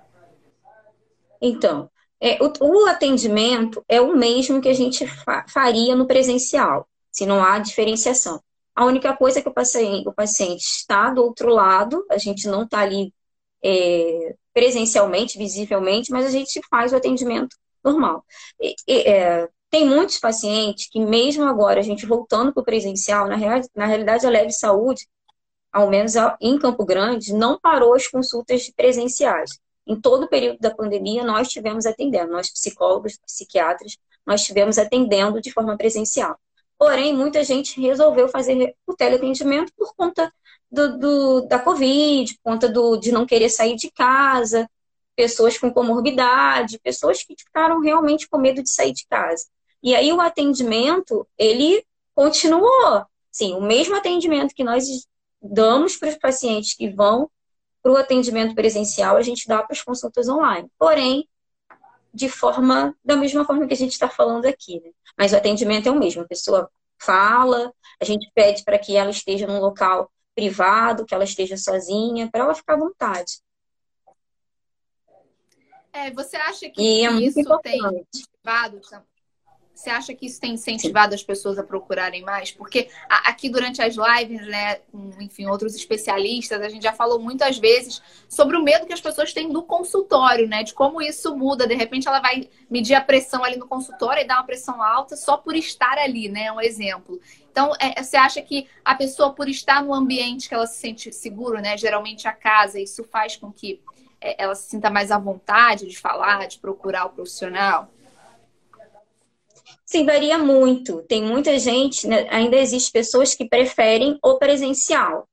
Então, 1.40 1.90
é, 2.20 2.38
o, 2.42 2.52
o, 2.60 2.86
atendimento 2.86 3.84
é 3.88 4.00
o 4.00 4.16
mesmo 4.16 4.60
que 4.60 4.68
a 4.68 4.72
gente 4.72 5.06
fa 5.06 5.44
faria 5.48 5.94
no 5.94 6.06
presencial, 6.06 6.88
se 7.10 7.26
não 7.26 7.44
há 7.44 7.58
diferenciação. 7.58 8.42
A 8.74 8.84
única 8.84 9.16
coisa 9.16 9.38
é 9.38 9.42
que 9.42 9.48
o 9.48 9.54
paciente, 9.54 10.08
o 10.08 10.12
paciente 10.12 10.62
está 10.62 11.10
do 11.10 11.22
outro 11.22 11.48
lado, 11.48 12.04
a 12.10 12.18
gente 12.18 12.48
não 12.48 12.64
está 12.64 12.80
ali 12.80 13.12
é, 13.62 14.34
presencialmente, 14.54 15.36
visivelmente, 15.36 16.10
mas 16.12 16.24
a 16.24 16.30
gente 16.30 16.60
faz 16.70 16.92
o 16.92 16.96
atendimento 16.96 17.56
normal. 17.82 18.24
E, 18.60 18.74
é, 18.88 19.48
tem 19.68 19.84
muitos 19.86 20.18
pacientes 20.20 20.88
que, 20.88 21.00
mesmo 21.00 21.44
agora, 21.44 21.80
a 21.80 21.82
gente 21.82 22.06
voltando 22.06 22.52
para 22.52 22.60
o 22.60 22.64
presencial, 22.64 23.26
na, 23.26 23.34
real, 23.34 23.60
na 23.74 23.86
realidade, 23.86 24.24
a 24.24 24.30
Leve 24.30 24.52
Saúde, 24.52 25.06
ao 25.72 25.90
menos 25.90 26.14
em 26.40 26.56
Campo 26.56 26.84
Grande, 26.84 27.34
não 27.34 27.58
parou 27.58 27.94
as 27.94 28.06
consultas 28.06 28.70
presenciais. 28.70 29.58
Em 29.84 30.00
todo 30.00 30.24
o 30.24 30.28
período 30.28 30.60
da 30.60 30.72
pandemia, 30.72 31.24
nós 31.24 31.48
tivemos 31.48 31.84
atendendo, 31.84 32.30
nós 32.30 32.50
psicólogos, 32.50 33.18
psiquiatras, 33.18 33.98
nós 34.24 34.42
estivemos 34.42 34.78
atendendo 34.78 35.40
de 35.40 35.52
forma 35.52 35.76
presencial. 35.76 36.38
Porém, 36.78 37.12
muita 37.12 37.42
gente 37.42 37.80
resolveu 37.80 38.28
fazer 38.28 38.74
o 38.86 38.94
teleatendimento 38.94 39.72
por 39.76 39.94
conta 39.96 40.32
do, 40.74 40.98
do, 40.98 41.40
da 41.42 41.58
Covid, 41.58 42.34
por 42.34 42.52
conta 42.52 42.68
do, 42.68 42.96
de 42.96 43.12
não 43.12 43.26
querer 43.26 43.48
sair 43.48 43.76
de 43.76 43.90
casa. 43.90 44.68
pessoas 45.16 45.56
com 45.58 45.72
comorbidade, 45.72 46.78
pessoas 46.80 47.22
que 47.22 47.34
ficaram 47.38 47.80
realmente 47.80 48.28
com 48.28 48.38
medo 48.38 48.62
de 48.62 48.70
sair 48.70 48.92
de 48.92 49.06
casa. 49.06 49.46
E 49.82 49.94
aí 49.94 50.12
o 50.12 50.20
atendimento, 50.20 51.26
ele 51.38 51.84
continuou. 52.14 53.06
Sim, 53.30 53.54
o 53.54 53.60
mesmo 53.60 53.96
atendimento 53.96 54.54
que 54.54 54.64
nós 54.64 54.84
damos 55.40 55.96
para 55.96 56.08
os 56.08 56.16
pacientes 56.16 56.74
que 56.74 56.88
vão 56.88 57.30
para 57.82 57.92
o 57.92 57.96
atendimento 57.96 58.54
presencial, 58.54 59.16
a 59.16 59.22
gente 59.22 59.46
dá 59.46 59.62
para 59.62 59.74
as 59.74 59.82
consultas 59.82 60.28
online. 60.28 60.68
Porém, 60.78 61.28
de 62.12 62.28
forma, 62.28 62.96
da 63.04 63.16
mesma 63.16 63.44
forma 63.44 63.66
que 63.66 63.74
a 63.74 63.76
gente 63.76 63.92
está 63.92 64.08
falando 64.08 64.46
aqui, 64.46 64.80
né? 64.80 64.90
Mas 65.18 65.32
o 65.32 65.36
atendimento 65.36 65.88
é 65.88 65.92
o 65.92 65.98
mesmo, 65.98 66.22
a 66.22 66.26
pessoa 66.26 66.70
fala, 66.98 67.72
a 68.00 68.04
gente 68.04 68.30
pede 68.34 68.64
para 68.64 68.78
que 68.78 68.96
ela 68.96 69.10
esteja 69.10 69.46
num 69.46 69.60
local 69.60 70.10
privado, 70.34 71.04
que 71.04 71.14
ela 71.14 71.24
esteja 71.24 71.56
sozinha, 71.56 72.30
para 72.30 72.44
ela 72.44 72.54
ficar 72.54 72.74
à 72.74 72.78
vontade. 72.78 73.40
É, 75.92 76.10
você 76.10 76.36
acha 76.36 76.68
que, 76.68 76.82
e 76.82 77.06
é 77.06 77.12
isso 77.12 77.60
tem 77.62 77.80
motivado 77.80 78.80
você 79.74 79.90
acha 79.90 80.14
que 80.14 80.26
isso 80.26 80.40
tem 80.40 80.54
incentivado 80.54 81.14
as 81.14 81.22
pessoas 81.22 81.58
a 81.58 81.62
procurarem 81.64 82.22
mais? 82.22 82.52
Porque 82.52 82.88
aqui 83.08 83.48
durante 83.48 83.82
as 83.82 83.96
lives, 83.96 84.46
né, 84.46 84.76
com, 84.92 85.10
enfim, 85.20 85.46
outros 85.46 85.74
especialistas, 85.74 86.62
a 86.62 86.68
gente 86.68 86.82
já 86.82 86.92
falou 86.92 87.18
muitas 87.18 87.58
vezes 87.58 88.00
sobre 88.28 88.56
o 88.56 88.62
medo 88.62 88.86
que 88.86 88.92
as 88.92 89.00
pessoas 89.00 89.32
têm 89.32 89.52
do 89.52 89.62
consultório, 89.62 90.46
né? 90.46 90.62
De 90.62 90.72
como 90.72 91.02
isso 91.02 91.36
muda. 91.36 91.66
De 91.66 91.74
repente 91.74 92.06
ela 92.06 92.20
vai 92.20 92.48
medir 92.70 92.94
a 92.94 93.00
pressão 93.00 93.44
ali 93.44 93.56
no 93.56 93.66
consultório 93.66 94.22
e 94.22 94.26
dar 94.26 94.36
uma 94.36 94.46
pressão 94.46 94.80
alta 94.80 95.16
só 95.16 95.36
por 95.36 95.56
estar 95.56 95.98
ali, 95.98 96.28
né? 96.28 96.52
Um 96.52 96.60
exemplo. 96.60 97.20
Então, 97.50 97.72
é, 97.80 98.02
você 98.02 98.16
acha 98.16 98.40
que 98.42 98.68
a 98.84 98.94
pessoa, 98.94 99.32
por 99.32 99.48
estar 99.48 99.82
no 99.82 99.92
ambiente 99.92 100.48
que 100.48 100.54
ela 100.54 100.66
se 100.66 100.78
sente 100.78 101.12
seguro, 101.12 101.60
né? 101.60 101.76
Geralmente 101.76 102.28
a 102.28 102.32
casa, 102.32 102.80
isso 102.80 103.04
faz 103.04 103.36
com 103.36 103.52
que 103.52 103.80
é, 104.20 104.42
ela 104.42 104.54
se 104.54 104.70
sinta 104.70 104.88
mais 104.88 105.10
à 105.10 105.18
vontade 105.18 105.86
de 105.86 105.98
falar, 105.98 106.46
de 106.46 106.58
procurar 106.58 107.04
o 107.06 107.10
profissional? 107.10 107.90
Sim, 109.94 110.04
varia 110.04 110.36
muito. 110.36 111.04
Tem 111.04 111.22
muita 111.22 111.56
gente, 111.56 112.08
né, 112.08 112.26
ainda 112.28 112.56
existe 112.56 112.90
pessoas 112.90 113.32
que 113.32 113.48
preferem 113.48 114.18
o 114.24 114.36
presencial. 114.38 115.28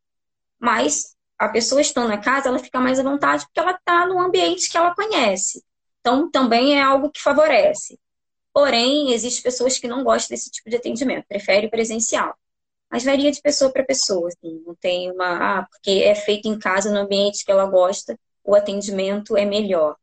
Mas 0.59 1.15
a 1.35 1.49
pessoa 1.49 1.81
estando 1.81 2.09
na 2.09 2.19
casa, 2.19 2.49
ela 2.49 2.59
fica 2.59 2.79
mais 2.79 2.99
à 2.99 3.03
vontade 3.03 3.43
porque 3.45 3.59
ela 3.59 3.71
está 3.71 4.05
no 4.05 4.19
ambiente 4.19 4.69
que 4.69 4.77
ela 4.77 4.93
conhece. 4.93 5.63
Então, 5.99 6.29
também 6.29 6.77
é 6.77 6.81
algo 6.83 7.09
que 7.09 7.19
favorece. 7.19 7.99
Porém, 8.53 9.11
existem 9.11 9.41
pessoas 9.41 9.79
que 9.79 9.87
não 9.87 10.03
gostam 10.03 10.35
desse 10.35 10.51
tipo 10.51 10.69
de 10.69 10.75
atendimento, 10.75 11.25
preferem 11.27 11.67
presencial. 11.67 12.37
Mas 12.91 13.03
varia 13.03 13.31
de 13.31 13.41
pessoa 13.41 13.71
para 13.73 13.83
pessoa, 13.83 14.27
assim. 14.27 14.61
Não 14.63 14.75
tem 14.75 15.11
uma, 15.11 15.61
ah, 15.61 15.67
porque 15.71 16.03
é 16.03 16.13
feito 16.13 16.47
em 16.47 16.59
casa, 16.59 16.91
no 16.91 16.99
ambiente 16.99 17.43
que 17.43 17.51
ela 17.51 17.65
gosta, 17.65 18.15
o 18.43 18.53
atendimento 18.53 19.35
é 19.35 19.43
melhor. 19.43 19.95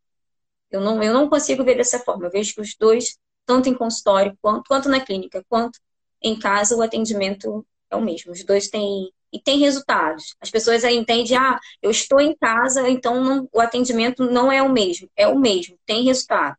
Eu 0.68 0.80
não, 0.80 1.00
eu 1.00 1.14
não 1.14 1.28
consigo 1.30 1.62
ver 1.64 1.76
dessa 1.76 2.00
forma. 2.00 2.26
Eu 2.26 2.30
vejo 2.32 2.54
que 2.54 2.60
os 2.60 2.74
dois 2.76 3.16
tanto 3.48 3.66
em 3.66 3.74
consultório 3.74 4.36
quanto, 4.42 4.68
quanto 4.68 4.90
na 4.90 5.00
clínica, 5.00 5.42
quanto 5.48 5.80
em 6.22 6.38
casa, 6.38 6.76
o 6.76 6.82
atendimento 6.82 7.66
é 7.90 7.96
o 7.96 8.00
mesmo. 8.02 8.30
Os 8.30 8.44
dois 8.44 8.68
têm 8.68 9.10
e 9.32 9.40
tem 9.40 9.58
resultados. 9.58 10.36
As 10.38 10.50
pessoas 10.50 10.84
entendem, 10.84 11.34
ah, 11.34 11.58
eu 11.80 11.90
estou 11.90 12.20
em 12.20 12.36
casa, 12.36 12.86
então 12.90 13.24
não, 13.24 13.48
o 13.50 13.58
atendimento 13.58 14.30
não 14.30 14.52
é 14.52 14.62
o 14.62 14.68
mesmo. 14.68 15.08
É 15.16 15.26
o 15.26 15.38
mesmo, 15.38 15.78
tem 15.86 16.04
resultado. 16.04 16.58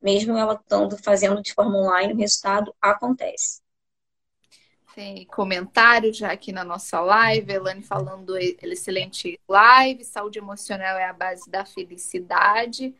Mesmo 0.00 0.34
ela 0.36 0.54
estando 0.54 0.96
fazendo 0.96 1.42
de 1.42 1.52
forma 1.52 1.76
online, 1.76 2.14
o 2.14 2.16
resultado 2.16 2.74
acontece. 2.80 3.60
Tem 4.94 5.26
comentário 5.26 6.12
já 6.12 6.32
aqui 6.32 6.52
na 6.52 6.64
nossa 6.64 7.00
live, 7.00 7.52
Elane 7.52 7.82
falando 7.82 8.36
excelente 8.38 9.38
live, 9.46 10.04
saúde 10.04 10.38
emocional 10.38 10.96
é 10.96 11.04
a 11.04 11.12
base 11.12 11.48
da 11.50 11.66
felicidade 11.66 12.94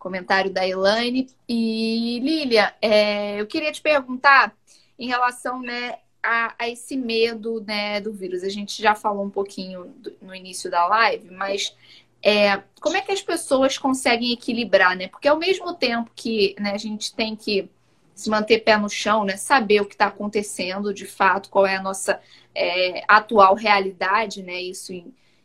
comentário 0.00 0.50
da 0.50 0.66
Elaine. 0.66 1.28
E, 1.48 2.18
Lília, 2.20 2.74
é, 2.82 3.40
eu 3.40 3.46
queria 3.46 3.70
te 3.70 3.80
perguntar 3.80 4.56
em 4.98 5.06
relação 5.06 5.60
né, 5.60 5.98
a, 6.22 6.54
a, 6.58 6.68
esse 6.68 6.96
medo 6.96 7.60
né, 7.60 8.00
do 8.00 8.12
vírus. 8.12 8.42
A 8.42 8.48
gente 8.48 8.82
já 8.82 8.94
falou 8.94 9.24
um 9.24 9.30
pouquinho 9.30 9.84
do, 9.98 10.16
no 10.22 10.34
início 10.34 10.70
da 10.70 10.86
live, 10.88 11.30
mas 11.30 11.76
é, 12.22 12.62
como 12.80 12.96
é 12.96 13.02
que 13.02 13.12
as 13.12 13.22
pessoas 13.22 13.78
conseguem 13.78 14.32
equilibrar, 14.32 14.96
né? 14.96 15.06
Porque 15.06 15.28
ao 15.28 15.38
mesmo 15.38 15.74
tempo 15.74 16.10
que 16.16 16.56
né, 16.58 16.72
a 16.72 16.78
gente 16.78 17.14
tem 17.14 17.36
que 17.36 17.70
se 18.14 18.28
manter 18.28 18.60
pé 18.60 18.76
no 18.76 18.88
chão, 18.88 19.24
né? 19.24 19.36
Saber 19.36 19.82
o 19.82 19.86
que 19.86 19.94
está 19.94 20.06
acontecendo 20.06 20.94
de 20.94 21.06
fato, 21.06 21.50
qual 21.50 21.66
é 21.66 21.76
a 21.76 21.82
nossa 21.82 22.20
é, 22.54 23.04
atual 23.06 23.54
realidade, 23.54 24.42
né? 24.42 24.60
Isso, 24.60 24.92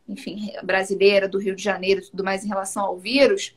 enfim, 0.08 0.52
brasileira, 0.64 1.28
do 1.28 1.40
Rio 1.40 1.56
de 1.56 1.64
Janeiro 1.64 2.02
e 2.02 2.10
tudo 2.10 2.24
mais 2.24 2.44
em 2.46 2.48
relação 2.48 2.86
ao 2.86 2.98
vírus 2.98 3.54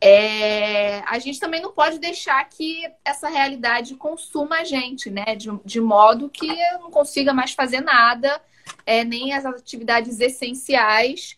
é, 0.00 1.00
a 1.00 1.18
gente 1.18 1.40
também 1.40 1.60
não 1.60 1.72
pode 1.72 1.98
deixar 1.98 2.44
que 2.48 2.86
essa 3.04 3.28
realidade 3.28 3.94
consuma 3.96 4.58
a 4.58 4.64
gente, 4.64 5.10
né? 5.10 5.34
De, 5.36 5.48
de 5.64 5.80
modo 5.80 6.28
que 6.28 6.46
não 6.80 6.90
consiga 6.90 7.32
mais 7.32 7.52
fazer 7.52 7.80
nada, 7.80 8.40
é, 8.84 9.04
nem 9.04 9.32
as 9.32 9.44
atividades 9.46 10.20
essenciais, 10.20 11.36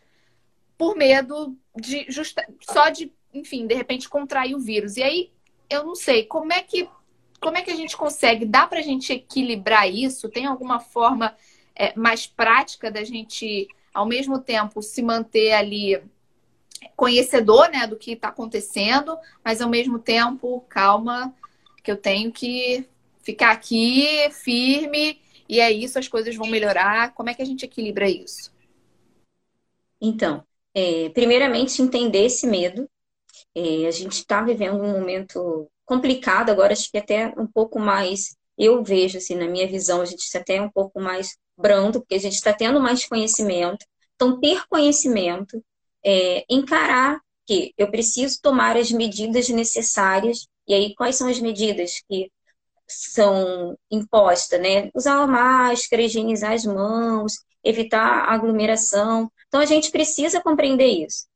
por 0.76 0.96
medo 0.96 1.56
de 1.76 2.06
justa, 2.08 2.46
só 2.62 2.88
de, 2.88 3.12
enfim, 3.32 3.66
de 3.66 3.74
repente 3.74 4.08
contrair 4.08 4.54
o 4.54 4.60
vírus. 4.60 4.96
E 4.96 5.02
aí, 5.02 5.32
eu 5.70 5.84
não 5.84 5.94
sei, 5.94 6.24
como 6.24 6.52
é 6.52 6.62
que 6.62 6.88
como 7.40 7.56
é 7.56 7.62
que 7.62 7.70
a 7.70 7.76
gente 7.76 7.96
consegue? 7.96 8.44
Dá 8.44 8.66
para 8.66 8.80
a 8.80 8.82
gente 8.82 9.12
equilibrar 9.12 9.88
isso? 9.88 10.28
Tem 10.28 10.46
alguma 10.46 10.80
forma 10.80 11.36
é, 11.74 11.96
mais 11.96 12.26
prática 12.26 12.90
da 12.90 13.04
gente, 13.04 13.68
ao 13.94 14.04
mesmo 14.04 14.40
tempo, 14.40 14.82
se 14.82 15.02
manter 15.02 15.52
ali 15.52 16.02
conhecedor 16.96 17.68
né, 17.70 17.86
do 17.86 17.96
que 17.96 18.12
está 18.12 18.28
acontecendo, 18.28 19.16
mas 19.44 19.60
ao 19.60 19.68
mesmo 19.68 19.98
tempo, 19.98 20.64
calma, 20.68 21.34
que 21.82 21.90
eu 21.90 21.96
tenho 21.96 22.32
que 22.32 22.86
ficar 23.22 23.52
aqui 23.52 24.28
firme 24.30 25.20
e 25.48 25.60
é 25.60 25.70
isso, 25.72 25.98
as 25.98 26.06
coisas 26.06 26.36
vão 26.36 26.46
melhorar. 26.46 27.14
Como 27.14 27.30
é 27.30 27.34
que 27.34 27.42
a 27.42 27.44
gente 27.44 27.64
equilibra 27.64 28.08
isso? 28.08 28.52
Então, 30.00 30.44
é, 30.74 31.08
primeiramente, 31.10 31.80
entender 31.80 32.26
esse 32.26 32.46
medo. 32.46 32.88
É, 33.54 33.86
a 33.86 33.90
gente 33.90 34.12
está 34.12 34.42
vivendo 34.42 34.80
um 34.80 34.92
momento 34.92 35.68
complicado 35.84 36.50
agora, 36.50 36.74
acho 36.74 36.90
que 36.90 36.98
até 36.98 37.28
um 37.38 37.46
pouco 37.46 37.80
mais, 37.80 38.36
eu 38.58 38.84
vejo, 38.84 39.16
assim, 39.16 39.34
na 39.34 39.48
minha 39.48 39.66
visão, 39.66 40.02
a 40.02 40.04
gente 40.04 40.20
está 40.20 40.38
até 40.38 40.60
um 40.60 40.70
pouco 40.70 41.00
mais 41.00 41.36
brando, 41.56 42.00
porque 42.00 42.14
a 42.14 42.20
gente 42.20 42.34
está 42.34 42.52
tendo 42.52 42.80
mais 42.80 43.06
conhecimento. 43.06 43.86
Então, 44.14 44.38
ter 44.38 44.66
conhecimento, 44.68 45.64
é, 46.08 46.42
encarar 46.48 47.20
que 47.46 47.74
eu 47.76 47.90
preciso 47.90 48.40
tomar 48.40 48.78
as 48.78 48.90
medidas 48.90 49.48
necessárias. 49.50 50.46
E 50.66 50.72
aí, 50.72 50.94
quais 50.94 51.16
são 51.16 51.28
as 51.28 51.38
medidas 51.38 52.02
que 52.08 52.32
são 52.86 53.76
impostas, 53.90 54.58
né? 54.58 54.90
Usar 54.94 55.26
máscara, 55.26 56.02
higienizar 56.02 56.52
as 56.52 56.64
mãos, 56.64 57.34
evitar 57.62 58.24
aglomeração. 58.26 59.30
Então, 59.48 59.60
a 59.60 59.66
gente 59.66 59.90
precisa 59.90 60.40
compreender 60.40 60.86
isso. 60.86 61.26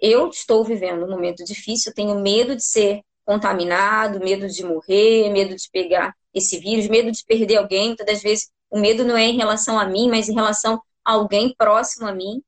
Eu 0.00 0.30
estou 0.30 0.64
vivendo 0.64 1.04
um 1.04 1.10
momento 1.10 1.44
difícil, 1.44 1.92
tenho 1.94 2.18
medo 2.18 2.56
de 2.56 2.64
ser 2.64 3.02
contaminado, 3.24 4.18
medo 4.18 4.48
de 4.48 4.64
morrer, 4.64 5.30
medo 5.30 5.54
de 5.54 5.68
pegar 5.70 6.14
esse 6.32 6.58
vírus, 6.58 6.88
medo 6.88 7.12
de 7.12 7.22
perder 7.26 7.56
alguém. 7.56 7.88
Muitas 7.88 8.06
das 8.06 8.22
vezes, 8.22 8.50
o 8.70 8.80
medo 8.80 9.04
não 9.04 9.16
é 9.16 9.26
em 9.26 9.36
relação 9.36 9.78
a 9.78 9.84
mim, 9.84 10.08
mas 10.08 10.28
em 10.30 10.34
relação 10.34 10.80
a 11.04 11.12
alguém 11.12 11.54
próximo 11.56 12.06
a 12.06 12.14
mim 12.14 12.42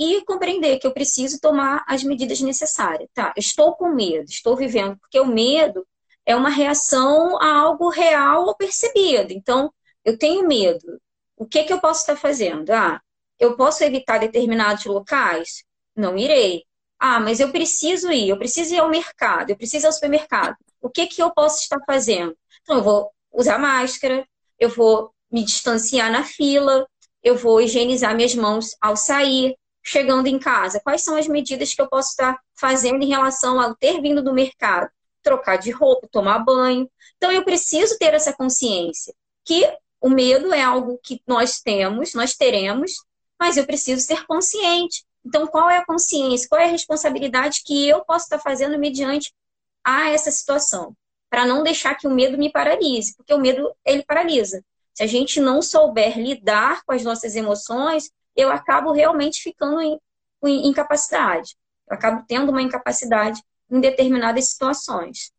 e 0.00 0.24
compreender 0.24 0.78
que 0.78 0.86
eu 0.86 0.94
preciso 0.94 1.38
tomar 1.38 1.84
as 1.86 2.02
medidas 2.02 2.40
necessárias. 2.40 3.10
Tá, 3.12 3.34
estou 3.36 3.74
com 3.74 3.90
medo, 3.90 4.24
estou 4.30 4.56
vivendo, 4.56 4.96
porque 4.98 5.20
o 5.20 5.26
medo 5.26 5.86
é 6.24 6.34
uma 6.34 6.48
reação 6.48 7.38
a 7.38 7.54
algo 7.60 7.90
real 7.90 8.46
ou 8.46 8.56
percebido. 8.56 9.30
Então, 9.30 9.70
eu 10.02 10.16
tenho 10.16 10.48
medo. 10.48 10.98
O 11.36 11.46
que, 11.46 11.64
que 11.64 11.72
eu 11.72 11.80
posso 11.80 12.00
estar 12.00 12.16
fazendo? 12.16 12.70
Ah, 12.70 12.98
eu 13.38 13.56
posso 13.58 13.84
evitar 13.84 14.18
determinados 14.18 14.86
locais? 14.86 15.64
Não 15.94 16.16
irei. 16.16 16.64
Ah, 16.98 17.20
mas 17.20 17.38
eu 17.38 17.50
preciso 17.52 18.10
ir, 18.10 18.30
eu 18.30 18.38
preciso 18.38 18.74
ir 18.74 18.78
ao 18.78 18.88
mercado, 18.88 19.50
eu 19.50 19.56
preciso 19.56 19.84
ir 19.84 19.88
ao 19.88 19.92
supermercado. 19.92 20.56
O 20.80 20.88
que, 20.88 21.06
que 21.06 21.22
eu 21.22 21.30
posso 21.30 21.62
estar 21.62 21.78
fazendo? 21.86 22.34
Então, 22.62 22.76
eu 22.78 22.82
vou 22.82 23.10
usar 23.32 23.58
máscara, 23.58 24.26
eu 24.58 24.70
vou 24.70 25.12
me 25.30 25.44
distanciar 25.44 26.10
na 26.10 26.24
fila, 26.24 26.86
eu 27.22 27.36
vou 27.36 27.60
higienizar 27.60 28.16
minhas 28.16 28.34
mãos 28.34 28.74
ao 28.80 28.96
sair, 28.96 29.56
chegando 29.82 30.26
em 30.26 30.38
casa? 30.38 30.80
Quais 30.80 31.02
são 31.02 31.16
as 31.16 31.26
medidas 31.26 31.74
que 31.74 31.80
eu 31.80 31.88
posso 31.88 32.10
estar 32.10 32.38
fazendo 32.54 33.02
em 33.02 33.08
relação 33.08 33.60
ao 33.60 33.74
ter 33.74 34.00
vindo 34.00 34.22
do 34.22 34.32
mercado? 34.32 34.90
Trocar 35.22 35.56
de 35.56 35.70
roupa, 35.70 36.08
tomar 36.10 36.38
banho. 36.40 36.90
Então, 37.16 37.30
eu 37.30 37.44
preciso 37.44 37.98
ter 37.98 38.14
essa 38.14 38.32
consciência 38.32 39.14
que 39.44 39.66
o 40.00 40.08
medo 40.08 40.52
é 40.52 40.62
algo 40.62 40.98
que 41.02 41.22
nós 41.26 41.60
temos, 41.60 42.14
nós 42.14 42.34
teremos, 42.34 42.92
mas 43.38 43.56
eu 43.56 43.66
preciso 43.66 44.00
ser 44.00 44.26
consciente. 44.26 45.04
Então, 45.24 45.46
qual 45.46 45.68
é 45.68 45.78
a 45.78 45.84
consciência? 45.84 46.48
Qual 46.48 46.60
é 46.60 46.64
a 46.64 46.68
responsabilidade 46.68 47.62
que 47.64 47.88
eu 47.88 48.04
posso 48.04 48.24
estar 48.24 48.38
fazendo 48.38 48.78
mediante 48.78 49.32
a 49.84 50.10
essa 50.10 50.30
situação? 50.30 50.94
Para 51.28 51.46
não 51.46 51.62
deixar 51.62 51.94
que 51.94 52.06
o 52.06 52.10
medo 52.10 52.38
me 52.38 52.50
paralise, 52.50 53.14
porque 53.16 53.32
o 53.34 53.38
medo, 53.38 53.70
ele 53.84 54.02
paralisa. 54.02 54.64
Se 54.94 55.02
a 55.02 55.06
gente 55.06 55.40
não 55.40 55.62
souber 55.62 56.18
lidar 56.18 56.82
com 56.84 56.92
as 56.92 57.04
nossas 57.04 57.36
emoções, 57.36 58.10
eu 58.36 58.50
acabo 58.50 58.92
realmente 58.92 59.42
ficando 59.42 59.80
em, 59.80 59.98
em 60.44 60.68
incapacidade. 60.68 61.56
Eu 61.88 61.94
acabo 61.94 62.24
tendo 62.26 62.50
uma 62.50 62.62
incapacidade 62.62 63.42
em 63.70 63.80
determinadas 63.80 64.50
situações. 64.50 65.32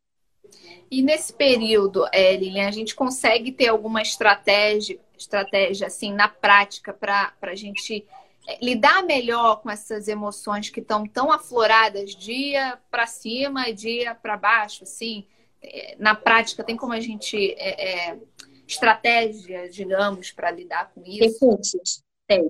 E 0.90 1.02
nesse 1.02 1.34
período, 1.34 2.06
é, 2.12 2.36
Lilian, 2.36 2.68
a 2.68 2.72
gente 2.72 2.94
consegue 2.94 3.52
ter 3.52 3.70
alguma 3.70 4.02
estratégia, 4.02 5.00
estratégia 5.18 5.88
assim, 5.88 6.14
na 6.14 6.28
prática, 6.28 6.94
para 6.94 7.34
a 7.42 7.56
gente 7.56 8.06
é, 8.48 8.58
lidar 8.64 9.04
melhor 9.04 9.62
com 9.62 9.70
essas 9.70 10.08
emoções 10.08 10.70
que 10.70 10.82
estão 10.82 11.08
tão 11.08 11.32
afloradas 11.32 12.14
dia 12.16 12.78
para 12.90 13.08
cima 13.08 13.70
e 13.70 13.74
dia 13.74 14.16
para 14.16 14.36
baixo, 14.36 14.84
assim? 14.84 15.26
É, 15.62 15.96
na 15.98 16.16
prática, 16.16 16.64
tem 16.64 16.76
como 16.76 16.94
a 16.94 17.00
gente. 17.00 17.54
É, 17.58 18.10
é, 18.10 18.20
estratégia, 18.68 19.70
digamos, 19.70 20.32
para 20.32 20.50
lidar 20.50 20.92
com 20.94 21.02
isso? 21.06 21.46
Recursos, 21.46 22.04
tem. 22.26 22.50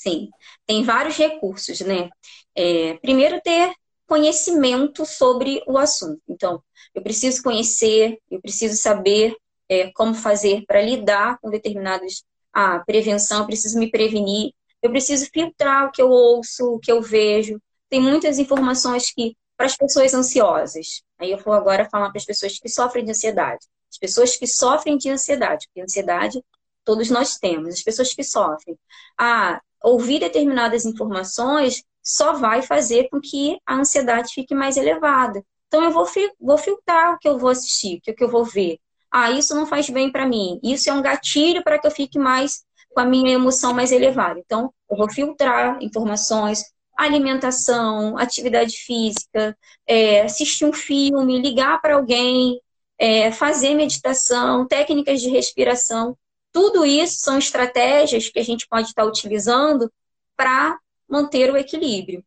Sim, 0.00 0.30
tem 0.66 0.82
vários 0.82 1.18
recursos, 1.18 1.80
né? 1.80 2.08
É, 2.54 2.94
primeiro, 2.98 3.38
ter 3.42 3.74
conhecimento 4.06 5.04
sobre 5.04 5.62
o 5.66 5.76
assunto. 5.76 6.22
Então, 6.26 6.62
eu 6.94 7.02
preciso 7.02 7.42
conhecer, 7.42 8.18
eu 8.30 8.40
preciso 8.40 8.80
saber 8.80 9.36
é, 9.68 9.92
como 9.92 10.14
fazer 10.14 10.64
para 10.66 10.80
lidar 10.80 11.38
com 11.40 11.50
determinados. 11.50 12.24
A 12.52 12.76
ah, 12.76 12.80
prevenção, 12.80 13.40
eu 13.40 13.46
preciso 13.46 13.78
me 13.78 13.90
prevenir, 13.90 14.52
eu 14.82 14.90
preciso 14.90 15.28
filtrar 15.32 15.86
o 15.86 15.92
que 15.92 16.00
eu 16.00 16.08
ouço, 16.08 16.64
o 16.64 16.80
que 16.80 16.90
eu 16.90 17.02
vejo. 17.02 17.60
Tem 17.90 18.00
muitas 18.00 18.38
informações 18.38 19.12
que, 19.12 19.36
para 19.54 19.66
as 19.66 19.76
pessoas 19.76 20.14
ansiosas, 20.14 21.02
aí 21.18 21.30
eu 21.30 21.38
vou 21.38 21.52
agora 21.52 21.88
falar 21.90 22.08
para 22.08 22.18
as 22.18 22.24
pessoas 22.24 22.58
que 22.58 22.68
sofrem 22.70 23.04
de 23.04 23.10
ansiedade. 23.10 23.66
As 23.92 23.98
pessoas 23.98 24.36
que 24.36 24.46
sofrem 24.46 24.96
de 24.96 25.10
ansiedade, 25.10 25.66
porque 25.68 25.82
ansiedade 25.82 26.42
todos 26.84 27.10
nós 27.10 27.36
temos, 27.38 27.74
as 27.74 27.82
pessoas 27.82 28.14
que 28.14 28.24
sofrem. 28.24 28.76
Ah, 29.18 29.60
ouvir 29.82 30.20
determinadas 30.20 30.84
informações 30.84 31.82
só 32.02 32.32
vai 32.32 32.62
fazer 32.62 33.08
com 33.10 33.20
que 33.20 33.58
a 33.66 33.76
ansiedade 33.76 34.32
fique 34.32 34.54
mais 34.54 34.76
elevada. 34.76 35.44
Então, 35.68 35.84
eu 35.84 35.90
vou, 35.90 36.06
vou 36.40 36.58
filtrar 36.58 37.14
o 37.14 37.18
que 37.18 37.28
eu 37.28 37.38
vou 37.38 37.50
assistir, 37.50 37.98
o 37.98 38.00
que 38.00 38.24
eu 38.24 38.28
vou 38.28 38.44
ver. 38.44 38.78
Ah, 39.10 39.30
isso 39.30 39.54
não 39.54 39.66
faz 39.66 39.88
bem 39.88 40.10
para 40.10 40.26
mim. 40.26 40.58
Isso 40.62 40.88
é 40.88 40.92
um 40.92 41.02
gatilho 41.02 41.62
para 41.62 41.78
que 41.78 41.86
eu 41.86 41.90
fique 41.90 42.18
mais 42.18 42.64
com 42.92 43.00
a 43.00 43.04
minha 43.04 43.32
emoção 43.32 43.72
mais 43.72 43.92
elevada. 43.92 44.40
Então, 44.40 44.72
eu 44.90 44.96
vou 44.96 45.10
filtrar 45.10 45.78
informações, 45.80 46.64
alimentação, 46.96 48.18
atividade 48.18 48.76
física, 48.76 49.56
é, 49.86 50.22
assistir 50.22 50.64
um 50.64 50.72
filme, 50.72 51.40
ligar 51.40 51.80
para 51.80 51.94
alguém, 51.94 52.60
é, 52.98 53.32
fazer 53.32 53.74
meditação, 53.74 54.66
técnicas 54.66 55.20
de 55.20 55.30
respiração. 55.30 56.16
Tudo 56.52 56.84
isso 56.84 57.20
são 57.20 57.38
estratégias 57.38 58.28
que 58.28 58.38
a 58.38 58.44
gente 58.44 58.66
pode 58.68 58.88
estar 58.88 59.04
utilizando 59.04 59.92
para 60.36 60.78
manter 61.08 61.50
o 61.52 61.56
equilíbrio. 61.56 62.24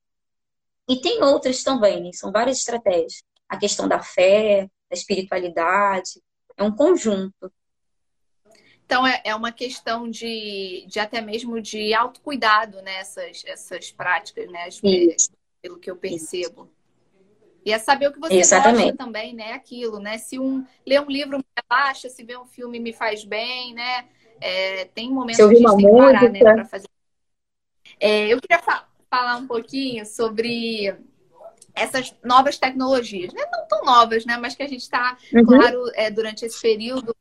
E 0.88 0.99
tem 0.99 1.23
outras 1.23 1.63
também, 1.63 2.03
né? 2.03 2.12
são 2.13 2.31
várias 2.31 2.59
estratégias 2.59 3.23
a 3.53 3.57
questão 3.57 3.88
da 3.88 4.01
fé, 4.01 4.67
da 4.89 4.97
espiritualidade, 4.97 6.19
é 6.57 6.63
um 6.63 6.75
conjunto. 6.75 7.53
Então 8.83 9.05
é, 9.05 9.21
é 9.23 9.36
uma 9.36 9.51
questão 9.51 10.09
de, 10.09 10.86
de 10.88 10.99
até 10.99 11.21
mesmo 11.21 11.62
de 11.62 11.93
autocuidado, 11.93 12.81
né? 12.81 12.97
Essas, 12.97 13.91
práticas, 13.91 14.49
né? 14.51 14.67
Isso. 14.67 15.31
Pelo 15.62 15.79
que 15.79 15.89
eu 15.89 15.95
percebo. 15.95 16.72
E 17.65 17.71
é 17.71 17.80
saber 17.80 18.08
o 18.08 18.13
que 18.13 18.19
você 18.19 18.36
Exatamente. 18.36 18.91
gosta 18.91 18.97
também, 18.97 19.34
né? 19.34 19.54
Aquilo, 19.54 19.99
né? 19.99 20.17
Se 20.17 20.38
um 20.38 20.65
ler 20.86 21.02
um 21.02 21.10
livro 21.10 21.38
me 21.38 21.45
relaxa, 21.69 22.10
se 22.10 22.23
ver 22.23 22.38
um 22.38 22.45
filme 22.45 22.80
me 22.80 22.91
faz 22.91 23.23
bem, 23.23 23.73
né? 23.73 24.06
É, 24.41 24.86
tem 24.86 25.12
momentos 25.12 25.38
que 25.38 25.43
a 25.43 25.47
gente 25.47 25.76
tem 25.78 25.86
que 25.86 25.97
parar, 25.97 26.30
né? 26.30 26.39
Pra 26.39 26.65
fazer. 26.65 26.89
É, 27.99 28.28
eu 28.28 28.41
queria 28.41 28.60
fa 28.60 28.88
falar 29.10 29.38
um 29.38 29.45
pouquinho 29.45 30.06
sobre 30.08 30.91
essas 31.76 32.15
novas 32.23 32.58
tecnologias, 32.58 33.34
né? 33.34 33.43
não 33.52 33.67
tão 33.67 33.84
novas, 33.84 34.26
né? 34.26 34.38
mas 34.38 34.56
que 34.56 34.63
a 34.63 34.67
gente 34.67 34.82
está, 34.82 35.17
uhum. 35.34 35.45
claro, 35.45 35.84
é, 35.95 36.10
durante 36.10 36.45
esse 36.45 36.62
período 36.62 37.15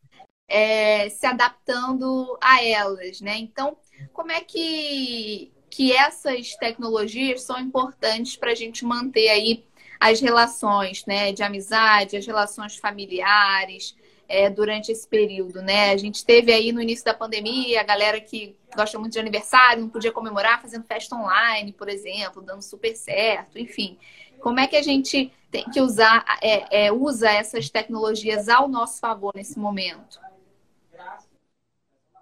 é, 0.49 1.09
se 1.09 1.27
adaptando 1.27 2.37
a 2.41 2.63
elas. 2.65 3.21
Né? 3.21 3.39
Então, 3.39 3.77
como 4.13 4.31
é 4.31 4.41
que, 4.41 5.53
que 5.71 5.93
essas 5.93 6.55
tecnologias 6.57 7.43
são 7.43 7.59
importantes 7.59 8.37
para 8.37 8.53
a 8.53 8.55
gente 8.55 8.85
manter 8.85 9.29
aí 9.29 9.65
as 10.03 10.21
relações 10.21 11.05
né, 11.07 11.33
de 11.33 11.43
amizade, 11.43 12.17
as 12.17 12.27
relações 12.27 12.77
familiares, 12.77 13.97
é, 14.29 14.49
durante 14.49 14.91
esse 14.91 15.07
período, 15.07 15.61
né? 15.61 15.91
A 15.91 15.97
gente 15.97 16.25
teve 16.25 16.53
aí 16.53 16.73
no 16.73 16.81
início 16.81 17.05
da 17.05 17.13
pandemia 17.13 17.81
a 17.81 17.85
galera 17.85 18.21
que 18.21 18.57
gosta 18.75 18.99
muito 18.99 19.13
de 19.13 19.19
aniversário, 19.19 19.83
não 19.83 19.91
podia 19.91 20.11
comemorar 20.11 20.61
fazendo 20.61 20.85
festa 20.85 21.15
online, 21.15 21.73
por 21.73 21.89
exemplo, 21.89 22.41
dando 22.41 22.63
super 22.63 22.97
certo, 22.97 23.59
enfim. 23.59 23.99
Como 24.41 24.59
é 24.59 24.67
que 24.67 24.75
a 24.75 24.83
gente 24.83 25.31
tem 25.51 25.65
que 25.65 25.81
usar, 25.81 26.25
é, 26.43 26.87
é, 26.87 26.93
usa 26.93 27.31
essas 27.31 27.69
tecnologias 27.69 28.49
ao 28.49 28.69
nosso 28.69 28.99
favor 28.99 29.33
nesse 29.37 29.59
momento? 29.59 30.19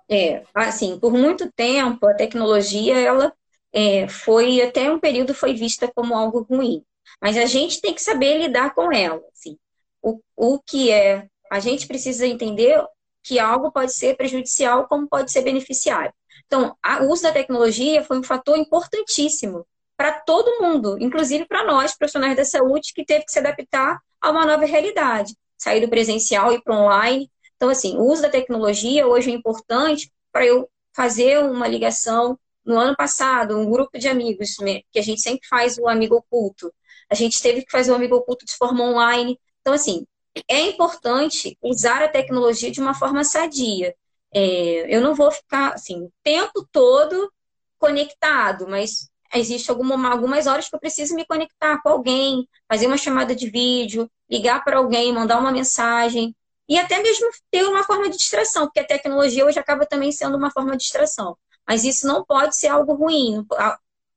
É, 0.09 0.43
assim, 0.53 0.99
por 0.99 1.13
muito 1.13 1.51
tempo 1.53 2.05
a 2.07 2.15
tecnologia 2.15 2.99
ela 2.99 3.33
é, 3.73 4.09
foi 4.09 4.61
até 4.61 4.91
um 4.91 4.99
período 4.99 5.33
foi 5.33 5.55
vista 5.55 5.89
como 5.95 6.17
algo 6.17 6.41
ruim, 6.43 6.85
mas 7.21 7.37
a 7.37 7.47
gente 7.47 7.81
tem 7.81 7.95
que 7.95 8.03
saber 8.03 8.39
lidar 8.39 8.75
com 8.75 8.93
ela. 8.93 9.23
Assim. 9.33 9.57
O, 10.03 10.21
o 10.37 10.59
que 10.59 10.91
é 10.91 11.27
a 11.51 11.59
gente 11.59 11.87
precisa 11.87 12.27
entender 12.27 12.83
que 13.23 13.39
algo 13.39 13.73
pode 13.73 13.93
ser 13.93 14.17
prejudicial 14.17 14.87
como 14.87 15.09
pode 15.09 15.33
ser 15.33 15.43
beneficiário. 15.43 16.13
Então, 16.47 16.77
o 17.03 17.13
uso 17.13 17.23
da 17.23 17.33
tecnologia 17.33 18.03
foi 18.05 18.19
um 18.19 18.23
fator 18.23 18.57
importantíssimo 18.57 19.67
para 19.97 20.13
todo 20.13 20.63
mundo, 20.63 20.97
inclusive 20.99 21.45
para 21.45 21.65
nós, 21.65 21.97
profissionais 21.97 22.37
da 22.37 22.45
saúde, 22.45 22.93
que 22.95 23.05
teve 23.05 23.25
que 23.25 23.33
se 23.33 23.39
adaptar 23.39 23.99
a 24.21 24.31
uma 24.31 24.47
nova 24.47 24.65
realidade, 24.65 25.37
sair 25.59 25.81
do 25.81 25.89
presencial 25.89 26.53
e 26.53 26.63
para 26.63 26.75
online. 26.75 27.31
Então, 27.57 27.69
assim, 27.69 27.97
o 27.99 28.05
uso 28.05 28.23
da 28.23 28.31
tecnologia 28.31 29.07
hoje 29.07 29.31
é 29.31 29.35
importante 29.35 30.11
para 30.33 30.47
eu 30.47 30.69
fazer 30.95 31.45
uma 31.45 31.69
ligação. 31.69 32.39
No 32.71 32.79
ano 32.79 32.95
passado, 32.95 33.59
um 33.59 33.69
grupo 33.69 33.99
de 33.99 34.07
amigos, 34.07 34.55
que 34.93 35.01
a 35.01 35.03
gente 35.03 35.21
sempre 35.21 35.45
faz 35.49 35.77
o 35.77 35.89
amigo 35.89 36.15
oculto, 36.15 36.73
a 37.11 37.17
gente 37.17 37.43
teve 37.43 37.65
que 37.65 37.71
fazer 37.73 37.91
o 37.91 37.97
amigo 37.97 38.15
oculto 38.15 38.47
de 38.47 38.55
forma 38.55 38.85
online. 38.85 39.37
Então, 39.61 39.75
assim, 39.75 40.07
é 40.49 40.61
importante 40.61 41.59
usar 41.61 42.01
a 42.01 42.09
tecnologia 42.09 42.71
de 42.71 42.81
uma 42.81 42.95
forma 42.95 43.25
sadia. 43.25 43.93
É, 44.33 44.95
eu 44.95 45.01
não 45.01 45.17
vou 45.17 45.33
ficar 45.33 45.73
assim 45.75 46.05
o 46.05 46.13
tempo 46.23 46.65
todo 46.71 47.33
conectado, 47.77 48.69
mas 48.69 49.11
existe 49.35 49.69
alguma, 49.69 50.09
algumas 50.09 50.47
horas 50.47 50.69
que 50.69 50.77
eu 50.77 50.79
preciso 50.79 51.17
me 51.17 51.27
conectar 51.27 51.83
com 51.83 51.89
alguém, 51.89 52.49
fazer 52.71 52.87
uma 52.87 52.97
chamada 52.97 53.35
de 53.35 53.51
vídeo, 53.51 54.09
ligar 54.31 54.63
para 54.63 54.79
alguém, 54.79 55.13
mandar 55.13 55.41
uma 55.41 55.51
mensagem 55.51 56.37
e 56.69 56.79
até 56.79 57.03
mesmo 57.03 57.29
ter 57.51 57.65
uma 57.65 57.83
forma 57.83 58.09
de 58.09 58.17
distração, 58.17 58.67
porque 58.67 58.79
a 58.79 58.87
tecnologia 58.87 59.45
hoje 59.45 59.59
acaba 59.59 59.85
também 59.85 60.13
sendo 60.13 60.37
uma 60.37 60.53
forma 60.53 60.71
de 60.77 60.85
distração. 60.85 61.37
Mas 61.67 61.85
isso 61.85 62.07
não 62.07 62.25
pode 62.25 62.57
ser 62.57 62.69
algo 62.69 62.95
ruim. 62.95 63.47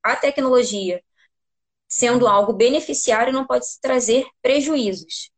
A 0.01 0.15
tecnologia, 0.15 1.03
sendo 1.87 2.27
algo 2.27 2.53
beneficiário, 2.53 3.33
não 3.33 3.45
pode 3.45 3.65
trazer 3.81 4.25
prejuízos 4.41 5.31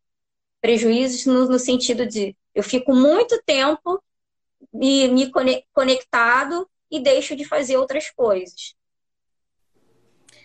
prejuízos 0.65 1.28
no, 1.28 1.48
no 1.48 1.60
sentido 1.60 2.08
de 2.08 2.36
eu 2.56 2.63
fico 2.63 2.91
muito 2.91 3.39
tempo 3.46 4.04
me, 4.74 5.08
me 5.10 5.32
conectado 5.72 6.68
e 6.89 7.00
deixo 7.00 7.36
de 7.36 7.46
fazer 7.46 7.78
outras 7.78 8.10
coisas. 8.10 8.74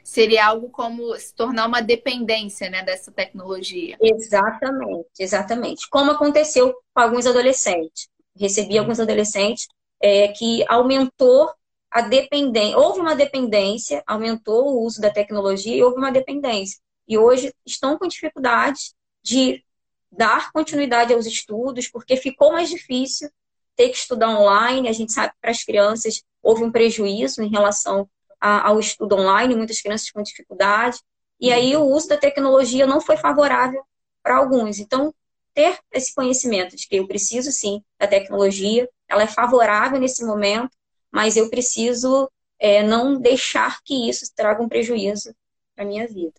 Seria 0.05 0.45
algo 0.45 0.69
como 0.69 1.17
se 1.17 1.35
tornar 1.35 1.67
uma 1.67 1.81
dependência 1.81 2.69
né, 2.69 2.83
dessa 2.83 3.11
tecnologia. 3.11 3.97
Exatamente, 3.99 5.09
exatamente. 5.19 5.89
Como 5.89 6.11
aconteceu 6.11 6.75
com 6.93 7.01
alguns 7.01 7.25
adolescentes. 7.25 8.11
Recebi 8.37 8.77
alguns 8.77 9.01
adolescentes 9.01 9.69
é, 10.01 10.29
que 10.29 10.65
aumentou 10.69 11.53
a 11.91 12.03
dependência, 12.03 12.79
houve 12.79 13.01
uma 13.01 13.17
dependência, 13.17 14.03
aumentou 14.07 14.69
o 14.69 14.85
uso 14.85 15.01
da 15.01 15.11
tecnologia 15.11 15.75
e 15.75 15.83
houve 15.83 15.99
uma 15.99 16.13
dependência. 16.13 16.79
E 17.07 17.19
hoje 17.19 17.53
estão 17.67 17.99
com 17.99 18.07
dificuldades 18.07 18.95
de 19.23 19.65
dar 20.11 20.53
continuidade 20.53 21.13
aos 21.13 21.27
estudos, 21.27 21.89
porque 21.89 22.17
ficou 22.17 22.53
mais 22.53 22.71
difícil 22.71 23.29
ter 23.77 23.89
que 23.89 23.97
estudar 23.97 24.39
online. 24.39 24.89
A 24.89 24.93
gente 24.93 25.13
sabe 25.13 25.33
que 25.33 25.41
para 25.41 25.51
as 25.51 25.65
crianças 25.65 26.23
houve 26.43 26.63
um 26.63 26.71
prejuízo 26.71 27.43
em 27.43 27.49
relação 27.49 28.09
a, 28.41 28.69
ao 28.69 28.79
estudo 28.79 29.17
online, 29.17 29.57
muitas 29.57 29.81
crianças 29.81 30.11
com 30.11 30.23
dificuldade. 30.23 30.99
E 31.41 31.53
aí 31.53 31.77
o 31.77 31.85
uso 31.85 32.09
da 32.09 32.17
tecnologia 32.17 32.87
não 32.87 33.01
foi 33.01 33.17
favorável 33.17 33.83
para 34.23 34.37
alguns. 34.37 34.79
Então, 34.79 35.13
ter 35.55 35.79
esse 35.93 36.15
conhecimento 36.15 36.77
de 36.77 36.87
que 36.87 36.97
eu 36.97 37.07
preciso 37.07 37.51
sim 37.51 37.83
da 37.99 38.07
tecnologia, 38.07 38.89
ela 39.11 39.25
é 39.25 39.27
favorável 39.27 39.99
nesse 39.99 40.25
momento, 40.25 40.71
mas 41.11 41.37
eu 41.37 41.51
preciso 41.51 42.31
é, 42.61 42.81
não 42.83 43.21
deixar 43.21 43.83
que 43.83 44.09
isso 44.09 44.33
traga 44.37 44.63
um 44.63 44.69
prejuízo 44.69 45.35
para 45.75 45.85
minha 45.85 46.07
vida. 46.07 46.35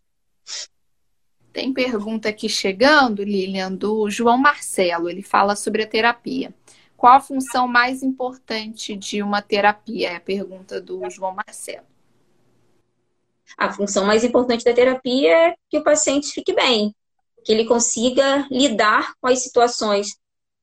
Tem 1.52 1.74
pergunta 1.74 2.30
aqui 2.30 2.48
chegando, 2.48 3.24
Lilian, 3.24 3.74
do 3.74 4.10
João 4.10 4.38
Marcelo. 4.38 5.10
Ele 5.10 5.22
fala 5.22 5.54
sobre 5.54 5.84
a 5.84 5.88
terapia. 5.88 6.54
Qual 6.96 7.14
a 7.14 7.20
função 7.20 7.68
mais 7.68 8.02
importante 8.02 8.96
de 8.96 9.22
uma 9.22 9.42
terapia? 9.42 10.12
É 10.12 10.16
a 10.16 10.22
pergunta 10.22 10.80
do 10.80 11.10
João 11.10 11.36
Marcelo. 11.36 11.86
a 13.58 13.74
função 13.74 14.06
mais 14.06 14.24
importante 14.24 14.64
da 14.64 14.74
terapia 14.74 15.50
é 15.50 15.56
que 15.70 15.78
o 15.78 15.84
paciente 15.84 16.32
fique 16.32 16.54
bem, 16.54 16.96
que 17.44 17.52
ele 17.52 17.66
consiga 17.66 18.48
lidar 18.50 19.14
com 19.20 19.28
as 19.28 19.40
situações 19.40 20.16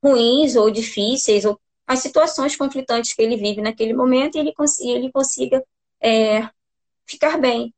ruins 0.03 0.55
ou 0.55 0.71
difíceis, 0.71 1.45
ou 1.45 1.59
as 1.89 2.01
situações 2.01 2.55
conflitantes 2.55 3.13
que 3.13 3.21
ele 3.23 3.35
vive 3.35 3.63
naquele 3.63 3.93
momento, 3.93 4.35
e 4.35 4.39
ele, 4.39 4.53
consiga, 4.53 4.91
ele 4.91 5.11
consiga 5.11 5.65
é, 5.99 6.47
ficar 7.03 7.39
bem, 7.39 7.73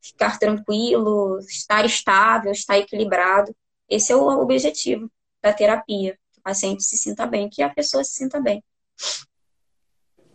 ficar 0.00 0.38
tranquilo, 0.38 1.38
estar 1.40 1.84
estável, 1.84 2.52
estar 2.52 2.78
equilibrado. 2.78 3.54
Esse 3.86 4.12
é 4.12 4.16
o 4.16 4.26
objetivo 4.40 5.10
da 5.42 5.52
terapia, 5.52 6.18
que 6.32 6.40
o 6.40 6.42
paciente 6.42 6.84
se 6.84 6.96
sinta 6.96 7.26
bem, 7.26 7.50
que 7.50 7.62
a 7.62 7.68
pessoa 7.68 8.02
se 8.02 8.14
sinta 8.14 8.40
bem. 8.40 8.64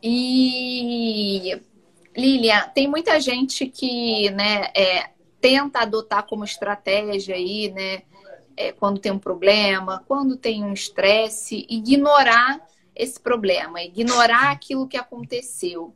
E 0.04 1.60
Lilian, 2.16 2.70
tem 2.76 2.88
muita 2.88 3.20
gente 3.20 3.66
que 3.66 4.30
né, 4.30 4.72
é, 4.76 5.10
tenta 5.42 5.80
adotar 5.80 6.28
como 6.28 6.44
estratégia 6.44 7.34
aí, 7.34 7.72
né? 7.72 8.04
É, 8.56 8.72
quando 8.74 9.00
tem 9.00 9.12
um 9.12 9.18
problema, 9.18 10.04
quando 10.06 10.38
tem 10.38 10.64
um 10.64 10.74
estresse, 10.74 11.66
ignorar 11.70 12.70
esse 13.00 13.18
problema, 13.18 13.82
ignorar 13.82 14.52
aquilo 14.52 14.88
que 14.88 14.98
aconteceu. 14.98 15.96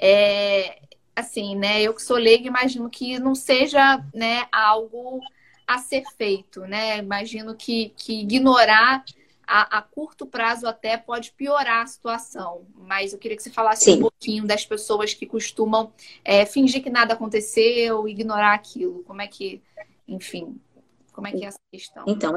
É, 0.00 0.78
assim, 1.14 1.56
né? 1.56 1.82
Eu 1.82 1.92
que 1.92 2.00
sou 2.00 2.16
leiga, 2.16 2.46
imagino 2.46 2.88
que 2.88 3.18
não 3.18 3.34
seja 3.34 4.02
né, 4.14 4.46
algo 4.52 5.20
a 5.66 5.78
ser 5.78 6.04
feito, 6.16 6.60
né? 6.60 6.98
Imagino 6.98 7.56
que, 7.56 7.92
que 7.96 8.20
ignorar 8.20 9.04
a, 9.44 9.78
a, 9.78 9.82
curto 9.82 10.26
prazo 10.26 10.68
até 10.68 10.96
pode 10.96 11.32
piorar 11.32 11.82
a 11.82 11.86
situação. 11.86 12.62
Mas 12.76 13.12
eu 13.12 13.18
queria 13.18 13.36
que 13.36 13.42
você 13.42 13.50
falasse 13.50 13.86
Sim. 13.86 13.96
um 13.96 14.00
pouquinho 14.02 14.46
das 14.46 14.64
pessoas 14.64 15.12
que 15.12 15.26
costumam 15.26 15.92
é, 16.24 16.46
fingir 16.46 16.84
que 16.84 16.90
nada 16.90 17.14
aconteceu, 17.14 18.06
ignorar 18.06 18.54
aquilo. 18.54 19.02
Como 19.02 19.20
é 19.20 19.26
que, 19.26 19.60
enfim, 20.06 20.60
como 21.12 21.26
é 21.26 21.32
que 21.32 21.44
é 21.44 21.48
essa 21.48 21.58
questão? 21.72 22.04
Então, 22.06 22.32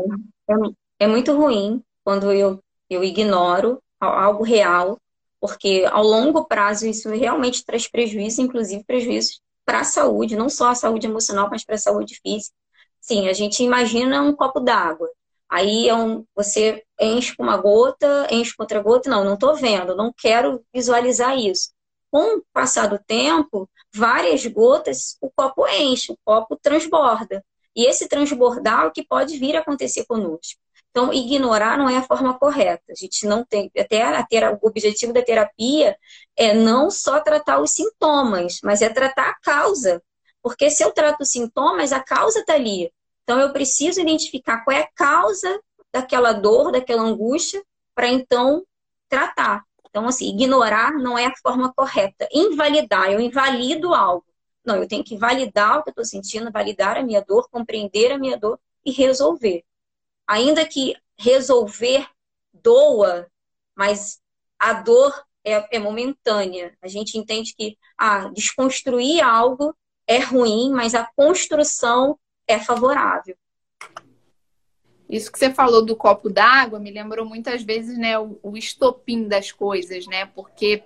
é, 0.49 1.05
é 1.05 1.07
muito 1.07 1.37
ruim 1.37 1.83
quando 2.03 2.31
eu, 2.31 2.59
eu 2.89 3.03
ignoro 3.03 3.79
algo 4.01 4.43
real, 4.43 4.97
porque 5.39 5.87
ao 5.91 6.03
longo 6.03 6.45
prazo 6.45 6.87
isso 6.87 7.09
realmente 7.09 7.65
traz 7.65 7.87
prejuízo, 7.87 8.41
inclusive 8.41 8.83
prejuízos 8.83 9.41
para 9.65 9.81
a 9.81 9.83
saúde, 9.83 10.35
não 10.35 10.49
só 10.49 10.69
a 10.69 10.75
saúde 10.75 11.07
emocional, 11.07 11.49
mas 11.49 11.63
para 11.63 11.75
a 11.75 11.79
saúde 11.79 12.19
física. 12.21 12.55
Sim, 12.99 13.27
a 13.27 13.33
gente 13.33 13.63
imagina 13.63 14.21
um 14.21 14.35
copo 14.35 14.59
d'água. 14.59 15.09
Aí 15.49 15.89
é 15.89 15.95
um, 15.95 16.25
você 16.35 16.83
enche 16.99 17.35
com 17.35 17.43
uma 17.43 17.57
gota, 17.57 18.27
enche 18.31 18.55
com 18.55 18.63
outra 18.63 18.81
gota. 18.81 19.09
Não, 19.09 19.23
não 19.23 19.33
estou 19.33 19.55
vendo, 19.55 19.95
não 19.95 20.13
quero 20.15 20.63
visualizar 20.73 21.37
isso. 21.37 21.71
Com 22.11 22.37
o 22.37 22.43
passar 22.53 22.87
do 22.87 22.99
tempo, 22.99 23.69
várias 23.93 24.45
gotas, 24.45 25.17
o 25.21 25.29
copo 25.31 25.67
enche, 25.67 26.11
o 26.11 26.17
copo 26.23 26.57
transborda. 26.61 27.43
E 27.75 27.85
esse 27.85 28.07
transbordar 28.07 28.85
é 28.85 28.87
o 28.87 28.91
que 28.91 29.05
pode 29.05 29.37
vir 29.37 29.55
a 29.55 29.59
acontecer 29.59 30.05
conosco. 30.05 30.59
Então, 30.91 31.13
ignorar 31.13 31.77
não 31.77 31.89
é 31.89 31.97
a 31.97 32.03
forma 32.03 32.37
correta. 32.37 32.83
A 32.91 32.95
gente 32.95 33.25
não 33.25 33.45
tem. 33.45 33.71
Até 33.77 34.01
a 34.03 34.23
ter, 34.25 34.43
o 34.53 34.59
objetivo 34.61 35.13
da 35.13 35.21
terapia 35.21 35.97
é 36.35 36.53
não 36.53 36.91
só 36.91 37.19
tratar 37.21 37.59
os 37.61 37.71
sintomas, 37.71 38.59
mas 38.61 38.81
é 38.81 38.89
tratar 38.89 39.29
a 39.29 39.39
causa. 39.41 40.03
Porque 40.41 40.69
se 40.69 40.83
eu 40.83 40.91
trato 40.91 41.21
os 41.21 41.29
sintomas, 41.29 41.93
a 41.93 42.01
causa 42.01 42.39
está 42.39 42.55
ali. 42.55 42.91
Então, 43.23 43.39
eu 43.39 43.53
preciso 43.53 44.01
identificar 44.01 44.63
qual 44.63 44.75
é 44.75 44.81
a 44.81 44.89
causa 44.93 45.61
daquela 45.93 46.33
dor, 46.33 46.71
daquela 46.71 47.03
angústia, 47.03 47.63
para 47.95 48.09
então 48.09 48.65
tratar. 49.07 49.63
Então, 49.89 50.07
assim, 50.07 50.29
ignorar 50.29 50.93
não 50.93 51.17
é 51.17 51.25
a 51.25 51.35
forma 51.41 51.71
correta. 51.73 52.27
Invalidar, 52.33 53.11
eu 53.11 53.19
invalido 53.19 53.93
algo. 53.93 54.25
Não, 54.65 54.75
eu 54.75 54.87
tenho 54.87 55.03
que 55.03 55.17
validar 55.17 55.79
o 55.79 55.83
que 55.83 55.89
eu 55.89 55.91
estou 55.91 56.05
sentindo, 56.05 56.51
validar 56.51 56.97
a 56.97 57.03
minha 57.03 57.21
dor, 57.21 57.47
compreender 57.49 58.11
a 58.11 58.17
minha 58.17 58.37
dor 58.37 58.59
e 58.85 58.91
resolver. 58.91 59.63
Ainda 60.31 60.65
que 60.65 60.95
resolver 61.19 62.07
doa, 62.53 63.27
mas 63.75 64.21
a 64.57 64.71
dor 64.71 65.13
é, 65.43 65.75
é 65.75 65.77
momentânea. 65.77 66.73
A 66.81 66.87
gente 66.87 67.17
entende 67.17 67.53
que 67.53 67.77
ah, 67.97 68.29
desconstruir 68.29 69.21
algo 69.21 69.75
é 70.07 70.19
ruim, 70.19 70.71
mas 70.71 70.95
a 70.95 71.05
construção 71.17 72.17
é 72.47 72.57
favorável. 72.57 73.35
Isso 75.09 75.29
que 75.29 75.37
você 75.37 75.53
falou 75.53 75.83
do 75.83 75.97
copo 75.97 76.29
d'água 76.29 76.79
me 76.79 76.91
lembrou 76.91 77.25
muitas 77.25 77.61
vezes 77.61 77.97
né, 77.97 78.17
o, 78.17 78.39
o 78.41 78.55
estopim 78.55 79.27
das 79.27 79.51
coisas, 79.51 80.07
né? 80.07 80.27
Porque 80.27 80.81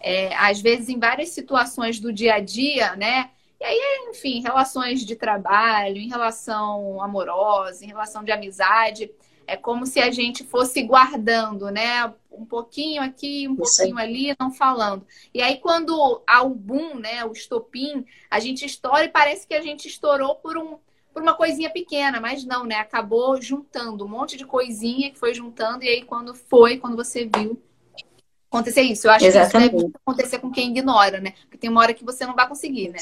é, 0.00 0.34
às 0.34 0.60
vezes 0.60 0.88
em 0.88 0.98
várias 0.98 1.28
situações 1.28 2.00
do 2.00 2.12
dia 2.12 2.34
a 2.34 2.40
dia, 2.40 2.96
né? 2.96 3.30
E 3.60 3.64
aí, 3.64 4.08
enfim, 4.10 4.40
relações 4.40 5.04
de 5.04 5.16
trabalho, 5.16 5.96
em 5.96 6.08
relação 6.08 7.02
amorosa, 7.02 7.84
em 7.84 7.88
relação 7.88 8.22
de 8.22 8.30
amizade, 8.30 9.10
é 9.48 9.56
como 9.56 9.84
se 9.84 9.98
a 9.98 10.10
gente 10.10 10.44
fosse 10.44 10.82
guardando, 10.82 11.70
né? 11.70 12.12
Um 12.30 12.44
pouquinho 12.44 13.02
aqui, 13.02 13.48
um 13.48 13.56
pouquinho 13.56 13.98
ali, 13.98 14.36
não 14.38 14.52
falando. 14.52 15.04
E 15.34 15.42
aí, 15.42 15.56
quando 15.56 16.22
há 16.26 16.42
o 16.42 16.50
boom, 16.50 16.96
né? 16.96 17.24
O 17.24 17.32
estopim, 17.32 18.04
a 18.30 18.38
gente 18.38 18.64
estoura 18.64 19.04
e 19.04 19.08
parece 19.08 19.46
que 19.46 19.54
a 19.54 19.60
gente 19.60 19.88
estourou 19.88 20.36
por 20.36 20.56
um, 20.56 20.78
por 21.12 21.22
uma 21.22 21.34
coisinha 21.34 21.70
pequena, 21.70 22.20
mas 22.20 22.44
não, 22.44 22.64
né? 22.64 22.76
Acabou 22.76 23.40
juntando 23.40 24.04
um 24.04 24.08
monte 24.08 24.36
de 24.36 24.44
coisinha 24.44 25.10
que 25.10 25.18
foi 25.18 25.34
juntando, 25.34 25.82
e 25.82 25.88
aí 25.88 26.04
quando 26.04 26.34
foi, 26.34 26.76
quando 26.76 26.94
você 26.94 27.28
viu 27.34 27.60
acontecer 28.50 28.82
isso. 28.82 29.06
Eu 29.06 29.12
acho 29.12 29.24
Exatamente. 29.24 29.70
que 29.70 29.76
isso 29.76 29.86
deve 29.86 29.96
acontecer 30.04 30.38
com 30.38 30.50
quem 30.50 30.70
ignora, 30.70 31.20
né? 31.20 31.32
Porque 31.42 31.58
tem 31.58 31.70
uma 31.70 31.80
hora 31.80 31.94
que 31.94 32.04
você 32.04 32.26
não 32.26 32.34
vai 32.34 32.48
conseguir, 32.48 32.90
né? 32.90 33.00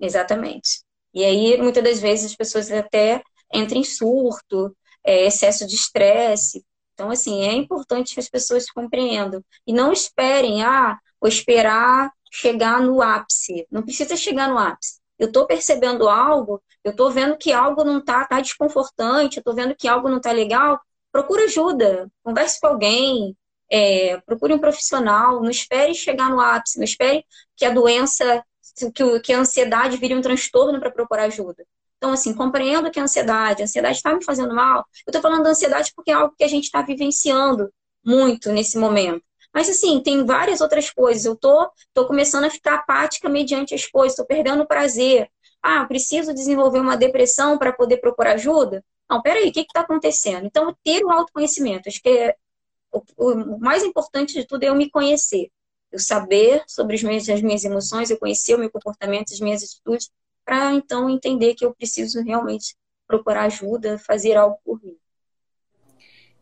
Exatamente. 0.00 0.82
E 1.14 1.24
aí, 1.24 1.56
muitas 1.58 1.82
das 1.82 2.00
vezes, 2.00 2.26
as 2.26 2.36
pessoas 2.36 2.70
até 2.70 3.22
entram 3.52 3.80
em 3.80 3.84
surto, 3.84 4.76
é, 5.04 5.26
excesso 5.26 5.66
de 5.66 5.74
estresse. 5.74 6.64
Então, 6.94 7.10
assim, 7.10 7.42
é 7.42 7.52
importante 7.52 8.14
que 8.14 8.20
as 8.20 8.28
pessoas 8.28 8.70
compreendam. 8.70 9.42
E 9.66 9.72
não 9.72 9.92
esperem, 9.92 10.62
ah, 10.62 10.98
vou 11.20 11.28
esperar 11.28 12.10
chegar 12.30 12.80
no 12.82 13.00
ápice. 13.02 13.66
Não 13.70 13.82
precisa 13.82 14.16
chegar 14.16 14.48
no 14.48 14.58
ápice 14.58 14.98
eu 15.18 15.26
estou 15.26 15.46
percebendo 15.46 16.08
algo, 16.08 16.62
eu 16.84 16.92
estou 16.92 17.10
vendo 17.10 17.36
que 17.36 17.52
algo 17.52 17.84
não 17.84 17.98
está 17.98 18.24
tá 18.24 18.40
desconfortante, 18.40 19.38
eu 19.38 19.40
estou 19.40 19.54
vendo 19.54 19.74
que 19.74 19.88
algo 19.88 20.08
não 20.08 20.18
está 20.18 20.30
legal, 20.30 20.80
procura 21.10 21.44
ajuda, 21.44 22.08
converse 22.22 22.60
com 22.60 22.68
alguém, 22.68 23.36
é, 23.70 24.18
procure 24.20 24.54
um 24.54 24.58
profissional, 24.58 25.42
não 25.42 25.50
espere 25.50 25.94
chegar 25.94 26.30
no 26.30 26.40
ápice, 26.40 26.78
não 26.78 26.84
espere 26.84 27.24
que 27.56 27.64
a 27.64 27.70
doença, 27.70 28.44
que, 28.92 29.20
que 29.20 29.32
a 29.32 29.40
ansiedade 29.40 29.96
vire 29.96 30.14
um 30.14 30.20
transtorno 30.20 30.78
para 30.80 30.90
procurar 30.90 31.24
ajuda. 31.24 31.64
Então, 31.96 32.12
assim, 32.12 32.32
compreendo 32.32 32.90
que 32.90 33.00
a 33.00 33.02
ansiedade, 33.02 33.62
a 33.62 33.64
ansiedade 33.64 33.96
está 33.96 34.14
me 34.14 34.24
fazendo 34.24 34.54
mal. 34.54 34.84
Eu 35.06 35.10
estou 35.10 35.20
falando 35.20 35.42
da 35.42 35.50
ansiedade 35.50 35.92
porque 35.94 36.10
é 36.10 36.14
algo 36.14 36.34
que 36.36 36.44
a 36.44 36.48
gente 36.48 36.64
está 36.64 36.80
vivenciando 36.82 37.72
muito 38.04 38.50
nesse 38.52 38.78
momento. 38.78 39.22
Mas 39.52 39.68
assim, 39.68 40.00
tem 40.00 40.24
várias 40.24 40.60
outras 40.60 40.90
coisas. 40.90 41.24
Eu 41.24 41.34
tô, 41.36 41.68
tô 41.92 42.06
começando 42.06 42.44
a 42.44 42.50
ficar 42.50 42.76
apática 42.76 43.28
mediante 43.28 43.74
as 43.74 43.86
coisas, 43.86 44.12
estou 44.12 44.26
perdendo 44.26 44.62
o 44.62 44.66
prazer. 44.66 45.28
Ah, 45.62 45.84
preciso 45.86 46.32
desenvolver 46.32 46.80
uma 46.80 46.96
depressão 46.96 47.58
para 47.58 47.72
poder 47.72 47.96
procurar 47.98 48.34
ajuda? 48.34 48.84
Não, 49.10 49.22
peraí, 49.22 49.48
o 49.48 49.52
que 49.52 49.60
está 49.60 49.80
acontecendo? 49.80 50.46
Então, 50.46 50.76
ter 50.84 51.04
o 51.04 51.10
autoconhecimento. 51.10 51.88
Acho 51.88 52.00
que 52.00 52.08
é, 52.08 52.36
o, 52.92 53.02
o, 53.16 53.58
mais 53.58 53.82
importante 53.82 54.34
de 54.34 54.46
tudo 54.46 54.62
é 54.62 54.68
eu 54.68 54.74
me 54.74 54.90
conhecer. 54.90 55.50
Eu 55.90 55.98
saber 55.98 56.62
sobre 56.66 56.96
as 56.96 57.02
minhas, 57.02 57.28
as 57.28 57.40
minhas 57.40 57.64
emoções, 57.64 58.10
eu 58.10 58.18
conhecer 58.18 58.54
o 58.54 58.58
meu 58.58 58.70
comportamento, 58.70 59.32
as 59.32 59.40
minhas 59.40 59.62
atitudes, 59.62 60.10
para 60.44 60.72
então 60.74 61.08
entender 61.08 61.54
que 61.54 61.64
eu 61.64 61.74
preciso 61.74 62.22
realmente 62.22 62.76
procurar 63.06 63.44
ajuda, 63.44 63.98
fazer 63.98 64.36
algo 64.36 64.58
por 64.64 64.82
mim. 64.82 64.96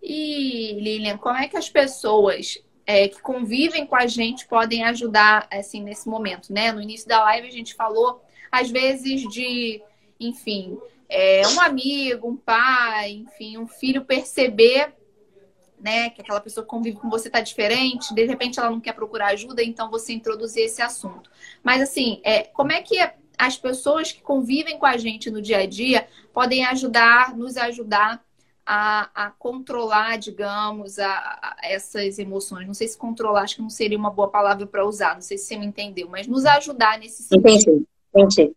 E, 0.02 0.78
Lilian, 0.80 1.18
como 1.18 1.36
é 1.36 1.48
que 1.48 1.56
as 1.56 1.68
pessoas 1.68 2.58
é, 2.86 3.08
que 3.08 3.20
convivem 3.20 3.86
com 3.86 3.96
a 3.96 4.06
gente 4.06 4.46
podem 4.46 4.84
ajudar 4.84 5.48
assim 5.50 5.82
nesse 5.82 6.08
momento, 6.08 6.52
né? 6.52 6.70
No 6.70 6.80
início 6.80 7.08
da 7.08 7.20
live 7.24 7.48
a 7.48 7.52
gente 7.52 7.74
falou 7.74 8.22
às 8.50 8.70
vezes 8.70 9.22
de, 9.28 9.82
enfim, 10.20 10.78
é, 11.08 11.42
um 11.48 11.60
amigo, 11.60 12.28
um 12.28 12.36
pai, 12.36 13.10
enfim, 13.10 13.58
um 13.58 13.66
filho 13.66 14.04
perceber, 14.04 14.94
né, 15.86 16.10
que 16.10 16.20
aquela 16.20 16.40
pessoa 16.40 16.64
que 16.64 16.70
convive 16.70 16.96
com 16.96 17.08
você 17.08 17.28
está 17.28 17.40
diferente, 17.40 18.12
de 18.12 18.24
repente 18.24 18.58
ela 18.58 18.68
não 18.68 18.80
quer 18.80 18.92
procurar 18.92 19.28
ajuda, 19.28 19.62
então 19.62 19.88
você 19.88 20.12
introduzir 20.12 20.64
esse 20.64 20.82
assunto. 20.82 21.30
Mas 21.62 21.80
assim, 21.80 22.20
é, 22.24 22.42
como 22.42 22.72
é 22.72 22.82
que 22.82 22.98
as 23.38 23.56
pessoas 23.56 24.10
que 24.10 24.20
convivem 24.20 24.80
com 24.80 24.86
a 24.86 24.96
gente 24.96 25.30
no 25.30 25.40
dia 25.40 25.58
a 25.58 25.66
dia 25.66 26.08
podem 26.34 26.64
ajudar, 26.64 27.36
nos 27.36 27.56
ajudar 27.56 28.20
a, 28.66 29.26
a 29.26 29.30
controlar, 29.30 30.18
digamos, 30.18 30.98
a, 30.98 31.08
a, 31.08 31.56
essas 31.62 32.18
emoções. 32.18 32.66
Não 32.66 32.74
sei 32.74 32.88
se 32.88 32.98
controlar, 32.98 33.42
acho 33.42 33.54
que 33.54 33.62
não 33.62 33.70
seria 33.70 33.96
uma 33.96 34.10
boa 34.10 34.28
palavra 34.28 34.66
para 34.66 34.84
usar, 34.84 35.14
não 35.14 35.22
sei 35.22 35.38
se 35.38 35.44
você 35.44 35.56
me 35.56 35.66
entendeu, 35.66 36.08
mas 36.08 36.26
nos 36.26 36.44
ajudar 36.44 36.98
nesse 36.98 37.22
sentido. 37.22 37.48
Entendi, 37.48 37.86
entendi. 38.12 38.52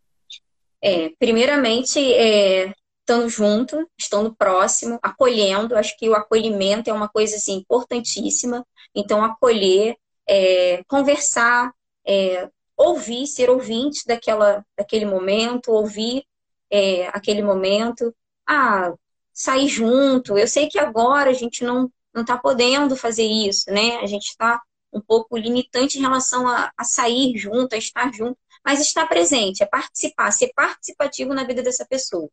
É, 0.82 1.10
primeiramente, 1.20 2.00
é, 2.12 2.74
estando 3.10 3.28
junto, 3.28 3.90
estando 3.98 4.36
próximo, 4.36 5.00
acolhendo, 5.02 5.76
acho 5.76 5.98
que 5.98 6.08
o 6.08 6.14
acolhimento 6.14 6.90
é 6.90 6.94
uma 6.94 7.10
coisa 7.10 7.36
assim, 7.36 7.54
importantíssima. 7.56 8.66
Então, 8.94 9.24
acolher, 9.24 9.98
é, 10.28 10.84
conversar, 10.88 11.74
é, 12.06 12.48
ouvir, 12.78 13.26
ser 13.26 13.50
ouvinte 13.50 14.06
daquela, 14.06 14.64
daquele 14.78 15.06
momento, 15.06 15.72
ouvir 15.72 16.24
é, 16.70 17.08
aquele 17.08 17.42
momento. 17.42 18.16
Ah, 18.48 18.94
sair 19.34 19.68
junto. 19.68 20.38
Eu 20.38 20.48
sei 20.48 20.68
que 20.68 20.78
agora 20.78 21.32
a 21.32 21.34
gente 21.34 21.64
não 21.64 21.92
não 22.12 22.24
está 22.24 22.38
podendo 22.38 22.96
fazer 22.96 23.24
isso, 23.26 23.72
né? 23.72 23.98
A 23.98 24.08
gente 24.08 24.30
está 24.30 24.60
um 24.92 25.00
pouco 25.00 25.38
limitante 25.38 26.00
em 26.00 26.02
relação 26.02 26.48
a, 26.48 26.72
a 26.76 26.84
sair 26.84 27.38
junto, 27.38 27.76
a 27.76 27.78
estar 27.78 28.12
junto, 28.12 28.38
mas 28.66 28.82
estar 28.82 29.08
presente, 29.08 29.62
é 29.64 29.66
participar, 29.68 30.32
ser 30.32 30.52
participativo 30.56 31.34
na 31.36 31.44
vida 31.44 31.62
dessa 31.62 31.86
pessoa. 31.86 32.28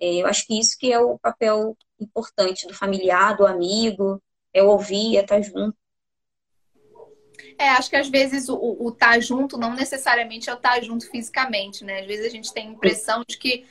É, 0.00 0.16
eu 0.16 0.26
acho 0.26 0.46
que 0.46 0.58
isso 0.58 0.76
que 0.78 0.92
é 0.92 1.00
o 1.00 1.18
papel 1.18 1.76
importante 1.98 2.66
do 2.66 2.74
familiar, 2.74 3.36
do 3.36 3.46
amigo, 3.46 4.22
é 4.52 4.62
ouvir, 4.62 5.16
é 5.16 5.20
estar 5.20 5.40
junto. 5.42 5.76
É, 7.58 7.70
acho 7.70 7.88
que 7.88 7.96
às 7.96 8.08
vezes 8.08 8.48
o, 8.48 8.88
estar 8.88 9.12
tá 9.12 9.20
junto 9.20 9.56
não 9.56 9.74
necessariamente 9.74 10.48
é 10.50 10.52
o 10.52 10.56
estar 10.56 10.74
tá 10.74 10.80
junto 10.80 11.08
fisicamente, 11.10 11.84
né? 11.84 12.00
Às 12.00 12.06
vezes 12.06 12.26
a 12.26 12.28
gente 12.28 12.52
tem 12.52 12.68
a 12.68 12.70
impressão 12.70 13.24
de 13.26 13.38
que, 13.38 13.64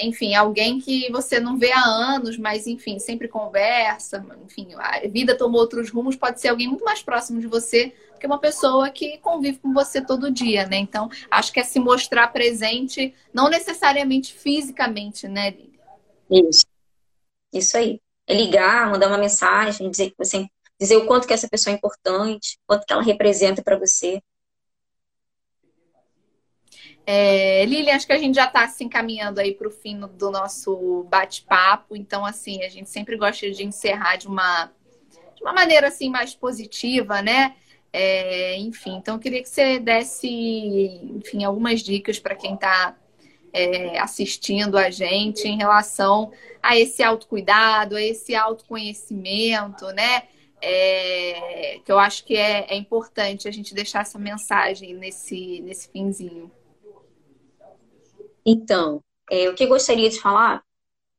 enfim, 0.00 0.34
alguém 0.34 0.80
que 0.80 1.10
você 1.10 1.40
não 1.40 1.58
vê 1.58 1.72
há 1.72 1.84
anos, 1.84 2.38
mas 2.38 2.66
enfim, 2.68 3.00
sempre 3.00 3.26
conversa, 3.26 4.24
enfim, 4.44 4.68
a 4.76 5.00
vida 5.08 5.36
tomou 5.36 5.60
outros 5.60 5.90
rumos, 5.90 6.14
pode 6.14 6.40
ser 6.40 6.48
alguém 6.48 6.68
muito 6.68 6.84
mais 6.84 7.02
próximo 7.02 7.40
de 7.40 7.48
você 7.48 7.92
do 8.14 8.20
que 8.20 8.26
uma 8.26 8.38
pessoa 8.38 8.90
que 8.90 9.18
convive 9.18 9.58
com 9.58 9.72
você 9.72 10.00
todo 10.00 10.30
dia, 10.30 10.66
né? 10.66 10.76
Então, 10.76 11.10
acho 11.28 11.52
que 11.52 11.58
é 11.58 11.64
se 11.64 11.80
mostrar 11.80 12.28
presente, 12.28 13.12
não 13.34 13.48
necessariamente 13.48 14.32
fisicamente, 14.32 15.26
né? 15.26 15.52
Isso. 16.32 16.66
Isso 17.52 17.76
aí. 17.76 18.00
É 18.26 18.34
ligar, 18.34 18.90
mandar 18.90 19.08
uma 19.08 19.18
mensagem, 19.18 19.90
dizer 19.90 20.10
que 20.10 20.16
você 20.16 20.46
dizer 20.80 20.96
o 20.96 21.06
quanto 21.06 21.26
que 21.26 21.34
essa 21.34 21.48
pessoa 21.48 21.72
é 21.72 21.76
importante, 21.76 22.58
quanto 22.66 22.84
que 22.84 22.92
ela 22.92 23.02
representa 23.02 23.62
para 23.62 23.78
você. 23.78 24.20
É, 27.06 27.64
acho 27.94 28.06
que 28.06 28.12
a 28.12 28.18
gente 28.18 28.34
já 28.36 28.46
está 28.46 28.66
se 28.68 28.82
encaminhando 28.84 29.40
aí 29.40 29.54
para 29.54 29.68
o 29.68 29.70
fim 29.70 29.98
do 29.98 30.30
nosso 30.30 31.04
bate-papo. 31.08 31.96
Então, 31.96 32.24
assim, 32.24 32.62
a 32.64 32.68
gente 32.68 32.90
sempre 32.90 33.16
gosta 33.16 33.50
de 33.50 33.64
encerrar 33.64 34.16
de 34.16 34.26
uma, 34.26 34.72
de 35.34 35.42
uma 35.42 35.52
maneira 35.52 35.88
assim 35.88 36.08
mais 36.08 36.34
positiva, 36.34 37.22
né? 37.22 37.56
É, 37.92 38.56
enfim, 38.56 38.96
então 38.96 39.16
eu 39.16 39.20
queria 39.20 39.42
que 39.42 39.48
você 39.48 39.78
desse, 39.78 40.26
enfim, 40.26 41.44
algumas 41.44 41.80
dicas 41.80 42.18
para 42.18 42.34
quem 42.34 42.54
está 42.54 42.96
é, 43.52 43.98
assistindo 43.98 44.78
a 44.78 44.90
gente 44.90 45.46
em 45.46 45.56
relação 45.56 46.32
a 46.62 46.78
esse 46.78 47.02
autocuidado, 47.02 47.96
a 47.96 48.02
esse 48.02 48.34
autoconhecimento, 48.34 49.86
né? 49.88 50.22
é, 50.62 51.80
que 51.84 51.90
eu 51.90 51.98
acho 51.98 52.24
que 52.24 52.36
é, 52.36 52.72
é, 52.72 52.76
importante 52.76 53.48
a 53.48 53.50
gente 53.50 53.74
deixar 53.74 54.02
essa 54.02 54.18
mensagem 54.18 54.94
nesse, 54.94 55.60
nesse 55.60 55.88
finzinho. 55.90 56.50
Então, 58.46 59.02
é, 59.28 59.48
o 59.48 59.54
que 59.54 59.64
eu 59.64 59.68
gostaria 59.68 60.08
de 60.08 60.20
falar, 60.20 60.62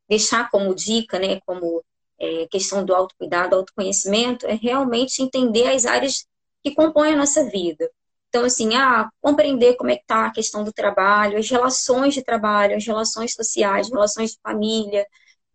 deixar 0.08 0.50
como 0.50 0.74
dica, 0.74 1.19
né, 1.19 1.41
como 1.46 1.84
é, 2.17 2.48
questão 2.48 2.86
do 2.86 2.96
autocuidado, 2.96 3.56
autoconhecimento, 3.56 4.48
é 4.48 4.54
realmente 4.54 5.22
entender 5.22 5.67
as 5.67 5.86
áreas 5.86 6.26
que 6.63 6.74
compõem 6.74 7.13
a 7.13 7.17
nossa 7.17 7.43
vida. 7.50 7.91
Então, 8.34 8.46
assim, 8.46 8.74
ah, 8.76 9.08
compreender 9.22 9.76
como 9.76 9.91
é 9.91 9.96
que 9.96 10.02
está 10.02 10.26
a 10.26 10.32
questão 10.32 10.63
do 10.63 10.74
trabalho, 10.74 11.38
as 11.38 11.48
relações 11.48 12.15
de 12.15 12.24
trabalho, 12.24 12.76
as 12.76 12.84
relações 12.84 13.36
sociais, 13.36 13.91
relações 13.91 14.32
de 14.32 14.39
família, 14.41 15.06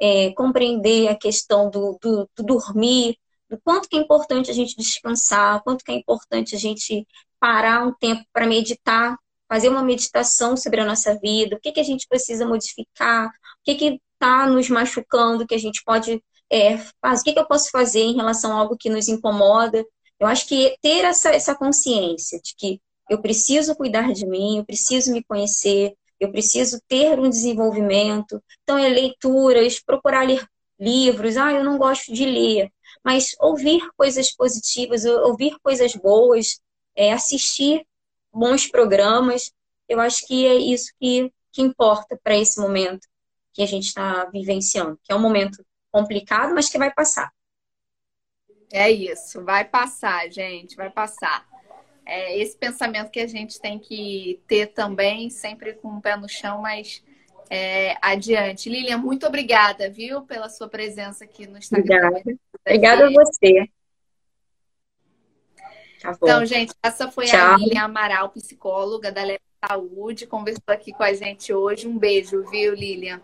é, 0.01 0.31
compreender 0.35 1.09
a 1.09 1.17
questão 1.19 1.69
do, 1.69 1.99
do, 2.01 2.31
do 2.37 2.43
dormir, 2.45 3.17
do 3.51 3.59
quanto 3.64 3.88
que 3.88 3.97
é 3.97 4.01
importante 4.01 4.49
a 4.49 4.55
gente 4.55 4.77
descansar, 4.77 5.61
quanto 5.64 5.85
que 5.85 5.91
é 5.91 5.97
importante 5.97 6.55
a 6.55 6.59
gente 6.59 7.05
parar 7.41 7.85
um 7.85 7.93
tempo 7.93 8.25
para 8.33 8.47
meditar, 8.47 9.17
fazer 9.49 9.69
uma 9.71 9.83
meditação 9.83 10.57
sobre 10.57 10.81
a 10.81 10.85
nossa 10.85 11.19
vida, 11.19 11.57
o 11.57 11.61
que, 11.61 11.73
que 11.73 11.81
a 11.81 11.85
gente 11.85 12.07
precisa 12.09 12.47
modificar, 12.47 13.27
o 13.27 13.31
que 13.64 13.75
que 13.75 14.01
está 14.14 14.47
nos 14.47 14.71
machucando, 14.71 15.45
que 15.49 15.55
a 15.55 15.59
gente 15.59 15.83
pode 15.85 16.23
é, 16.49 16.79
fazer, 17.01 17.23
o 17.23 17.25
que, 17.25 17.33
que 17.33 17.41
eu 17.41 17.49
posso 17.49 17.71
fazer 17.73 18.03
em 18.03 18.14
relação 18.14 18.53
a 18.53 18.61
algo 18.61 18.77
que 18.79 18.88
nos 18.88 19.09
incomoda. 19.09 19.85
Eu 20.19 20.27
acho 20.27 20.47
que 20.47 20.77
ter 20.83 21.05
essa, 21.05 21.31
essa 21.31 21.55
consciência 21.55 22.41
de 22.41 22.55
que 22.57 22.81
eu 23.09 23.21
preciso 23.21 23.75
cuidar 23.75 24.13
de 24.13 24.27
mim, 24.27 24.59
eu 24.59 24.65
preciso 24.65 25.13
me 25.13 25.23
conhecer, 25.25 25.95
eu 26.21 26.31
preciso 26.31 26.81
ter 26.89 27.19
um 27.19 27.29
desenvolvimento. 27.29 28.43
Então, 28.63 28.77
é 28.77 28.89
leituras, 28.89 29.81
procurar 29.81 30.27
ler 30.27 30.45
livros. 30.79 31.37
Ah, 31.37 31.53
eu 31.53 31.65
não 31.65 31.79
gosto 31.79 32.13
de 32.13 32.25
ler 32.25 32.71
mas 33.05 33.35
ouvir 33.41 33.81
coisas 33.97 34.35
positivas, 34.35 35.05
ouvir 35.05 35.57
coisas 35.63 35.95
boas, 35.95 36.61
é, 36.95 37.13
assistir 37.13 37.87
bons 38.33 38.67
programas, 38.67 39.53
eu 39.89 40.01
acho 40.01 40.27
que 40.27 40.47
é 40.47 40.55
isso 40.57 40.93
que, 41.01 41.33
que 41.53 41.63
importa 41.63 42.19
para 42.23 42.37
esse 42.37 42.61
momento 42.61 43.07
que 43.53 43.63
a 43.63 43.67
gente 43.67 43.87
está 43.87 44.27
vivenciando, 44.27 44.99
que 45.03 45.13
é 45.13 45.17
um 45.17 45.21
momento 45.21 45.65
complicado, 45.91 46.55
mas 46.55 46.69
que 46.69 46.79
vai 46.79 46.93
passar. 46.93 47.33
É 48.73 48.91
isso, 48.91 49.43
vai 49.45 49.65
passar, 49.65 50.31
gente, 50.31 50.77
vai 50.77 50.91
passar. 50.91 51.47
É 52.05 52.39
esse 52.39 52.57
pensamento 52.57 53.11
que 53.11 53.21
a 53.21 53.27
gente 53.27 53.61
tem 53.61 53.79
que 53.79 54.41
ter 54.47 54.69
também, 54.69 55.29
sempre 55.31 55.75
com 55.75 55.89
o 55.89 56.01
pé 56.01 56.17
no 56.17 56.29
chão, 56.29 56.63
mas 56.63 57.03
é, 57.51 57.97
adiante. 58.01 58.69
Lilian, 58.69 58.99
muito 58.99 59.27
obrigada, 59.27 59.91
viu, 59.91 60.23
pela 60.23 60.49
sua 60.49 60.69
presença 60.69 61.25
aqui 61.25 61.47
no 61.47 61.59
Instagram. 61.59 62.09
Obrigada, 62.09 62.39
obrigada 62.67 63.07
a 63.07 63.11
você. 63.11 63.69
Tá 66.01 66.13
então, 66.13 66.47
gente, 66.47 66.73
essa 66.83 67.11
foi 67.11 67.27
Tchau. 67.27 67.55
a 67.55 67.57
Lilian 67.57 67.83
Amaral, 67.83 68.31
psicóloga 68.31 69.11
da 69.11 69.25
Leve 69.25 69.41
Saúde, 69.67 70.27
conversou 70.27 70.63
aqui 70.69 70.93
com 70.93 71.03
a 71.03 71.13
gente 71.13 71.53
hoje. 71.53 71.89
Um 71.89 71.99
beijo, 71.99 72.45
viu, 72.51 72.75
Lilian? 72.75 73.21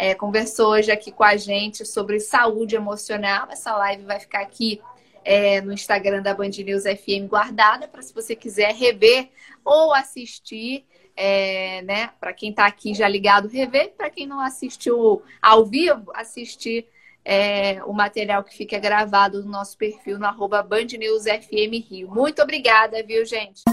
É, 0.00 0.14
conversou 0.14 0.70
hoje 0.70 0.92
aqui 0.92 1.10
com 1.10 1.24
a 1.24 1.36
gente 1.36 1.84
sobre 1.84 2.20
saúde 2.20 2.76
emocional. 2.76 3.48
Essa 3.50 3.76
live 3.76 4.04
vai 4.04 4.20
ficar 4.20 4.42
aqui 4.42 4.80
é, 5.24 5.60
no 5.60 5.72
Instagram 5.72 6.22
da 6.22 6.32
Band 6.32 6.50
News 6.64 6.84
FM 6.84 7.28
guardada 7.28 7.88
para 7.88 8.00
se 8.00 8.14
você 8.14 8.36
quiser 8.36 8.72
rever 8.76 9.28
ou 9.64 9.92
assistir 9.92 10.86
é, 11.16 11.82
né? 11.82 12.10
Para 12.20 12.32
quem 12.32 12.50
está 12.50 12.64
aqui 12.64 12.94
já 12.94 13.08
ligado, 13.08 13.48
rever. 13.48 13.92
Para 13.98 14.08
quem 14.08 14.24
não 14.24 14.38
assistiu 14.38 15.20
ao 15.42 15.66
vivo, 15.66 16.12
assistir 16.14 16.86
é, 17.30 17.82
o 17.84 17.92
material 17.92 18.42
que 18.42 18.56
fica 18.56 18.78
gravado 18.78 19.44
no 19.44 19.50
nosso 19.50 19.76
perfil 19.76 20.18
no 20.18 20.24
arroba 20.24 20.62
Band 20.62 20.86
News 20.98 21.24
FM 21.24 21.86
Rio. 21.86 22.08
Muito 22.08 22.40
obrigada, 22.40 23.02
viu, 23.06 23.22
gente? 23.26 23.64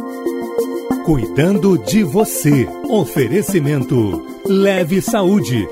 Cuidando 1.05 1.77
de 1.77 2.03
você. 2.03 2.67
Oferecimento. 2.89 4.25
Leve 4.45 5.01
Saúde. 5.01 5.69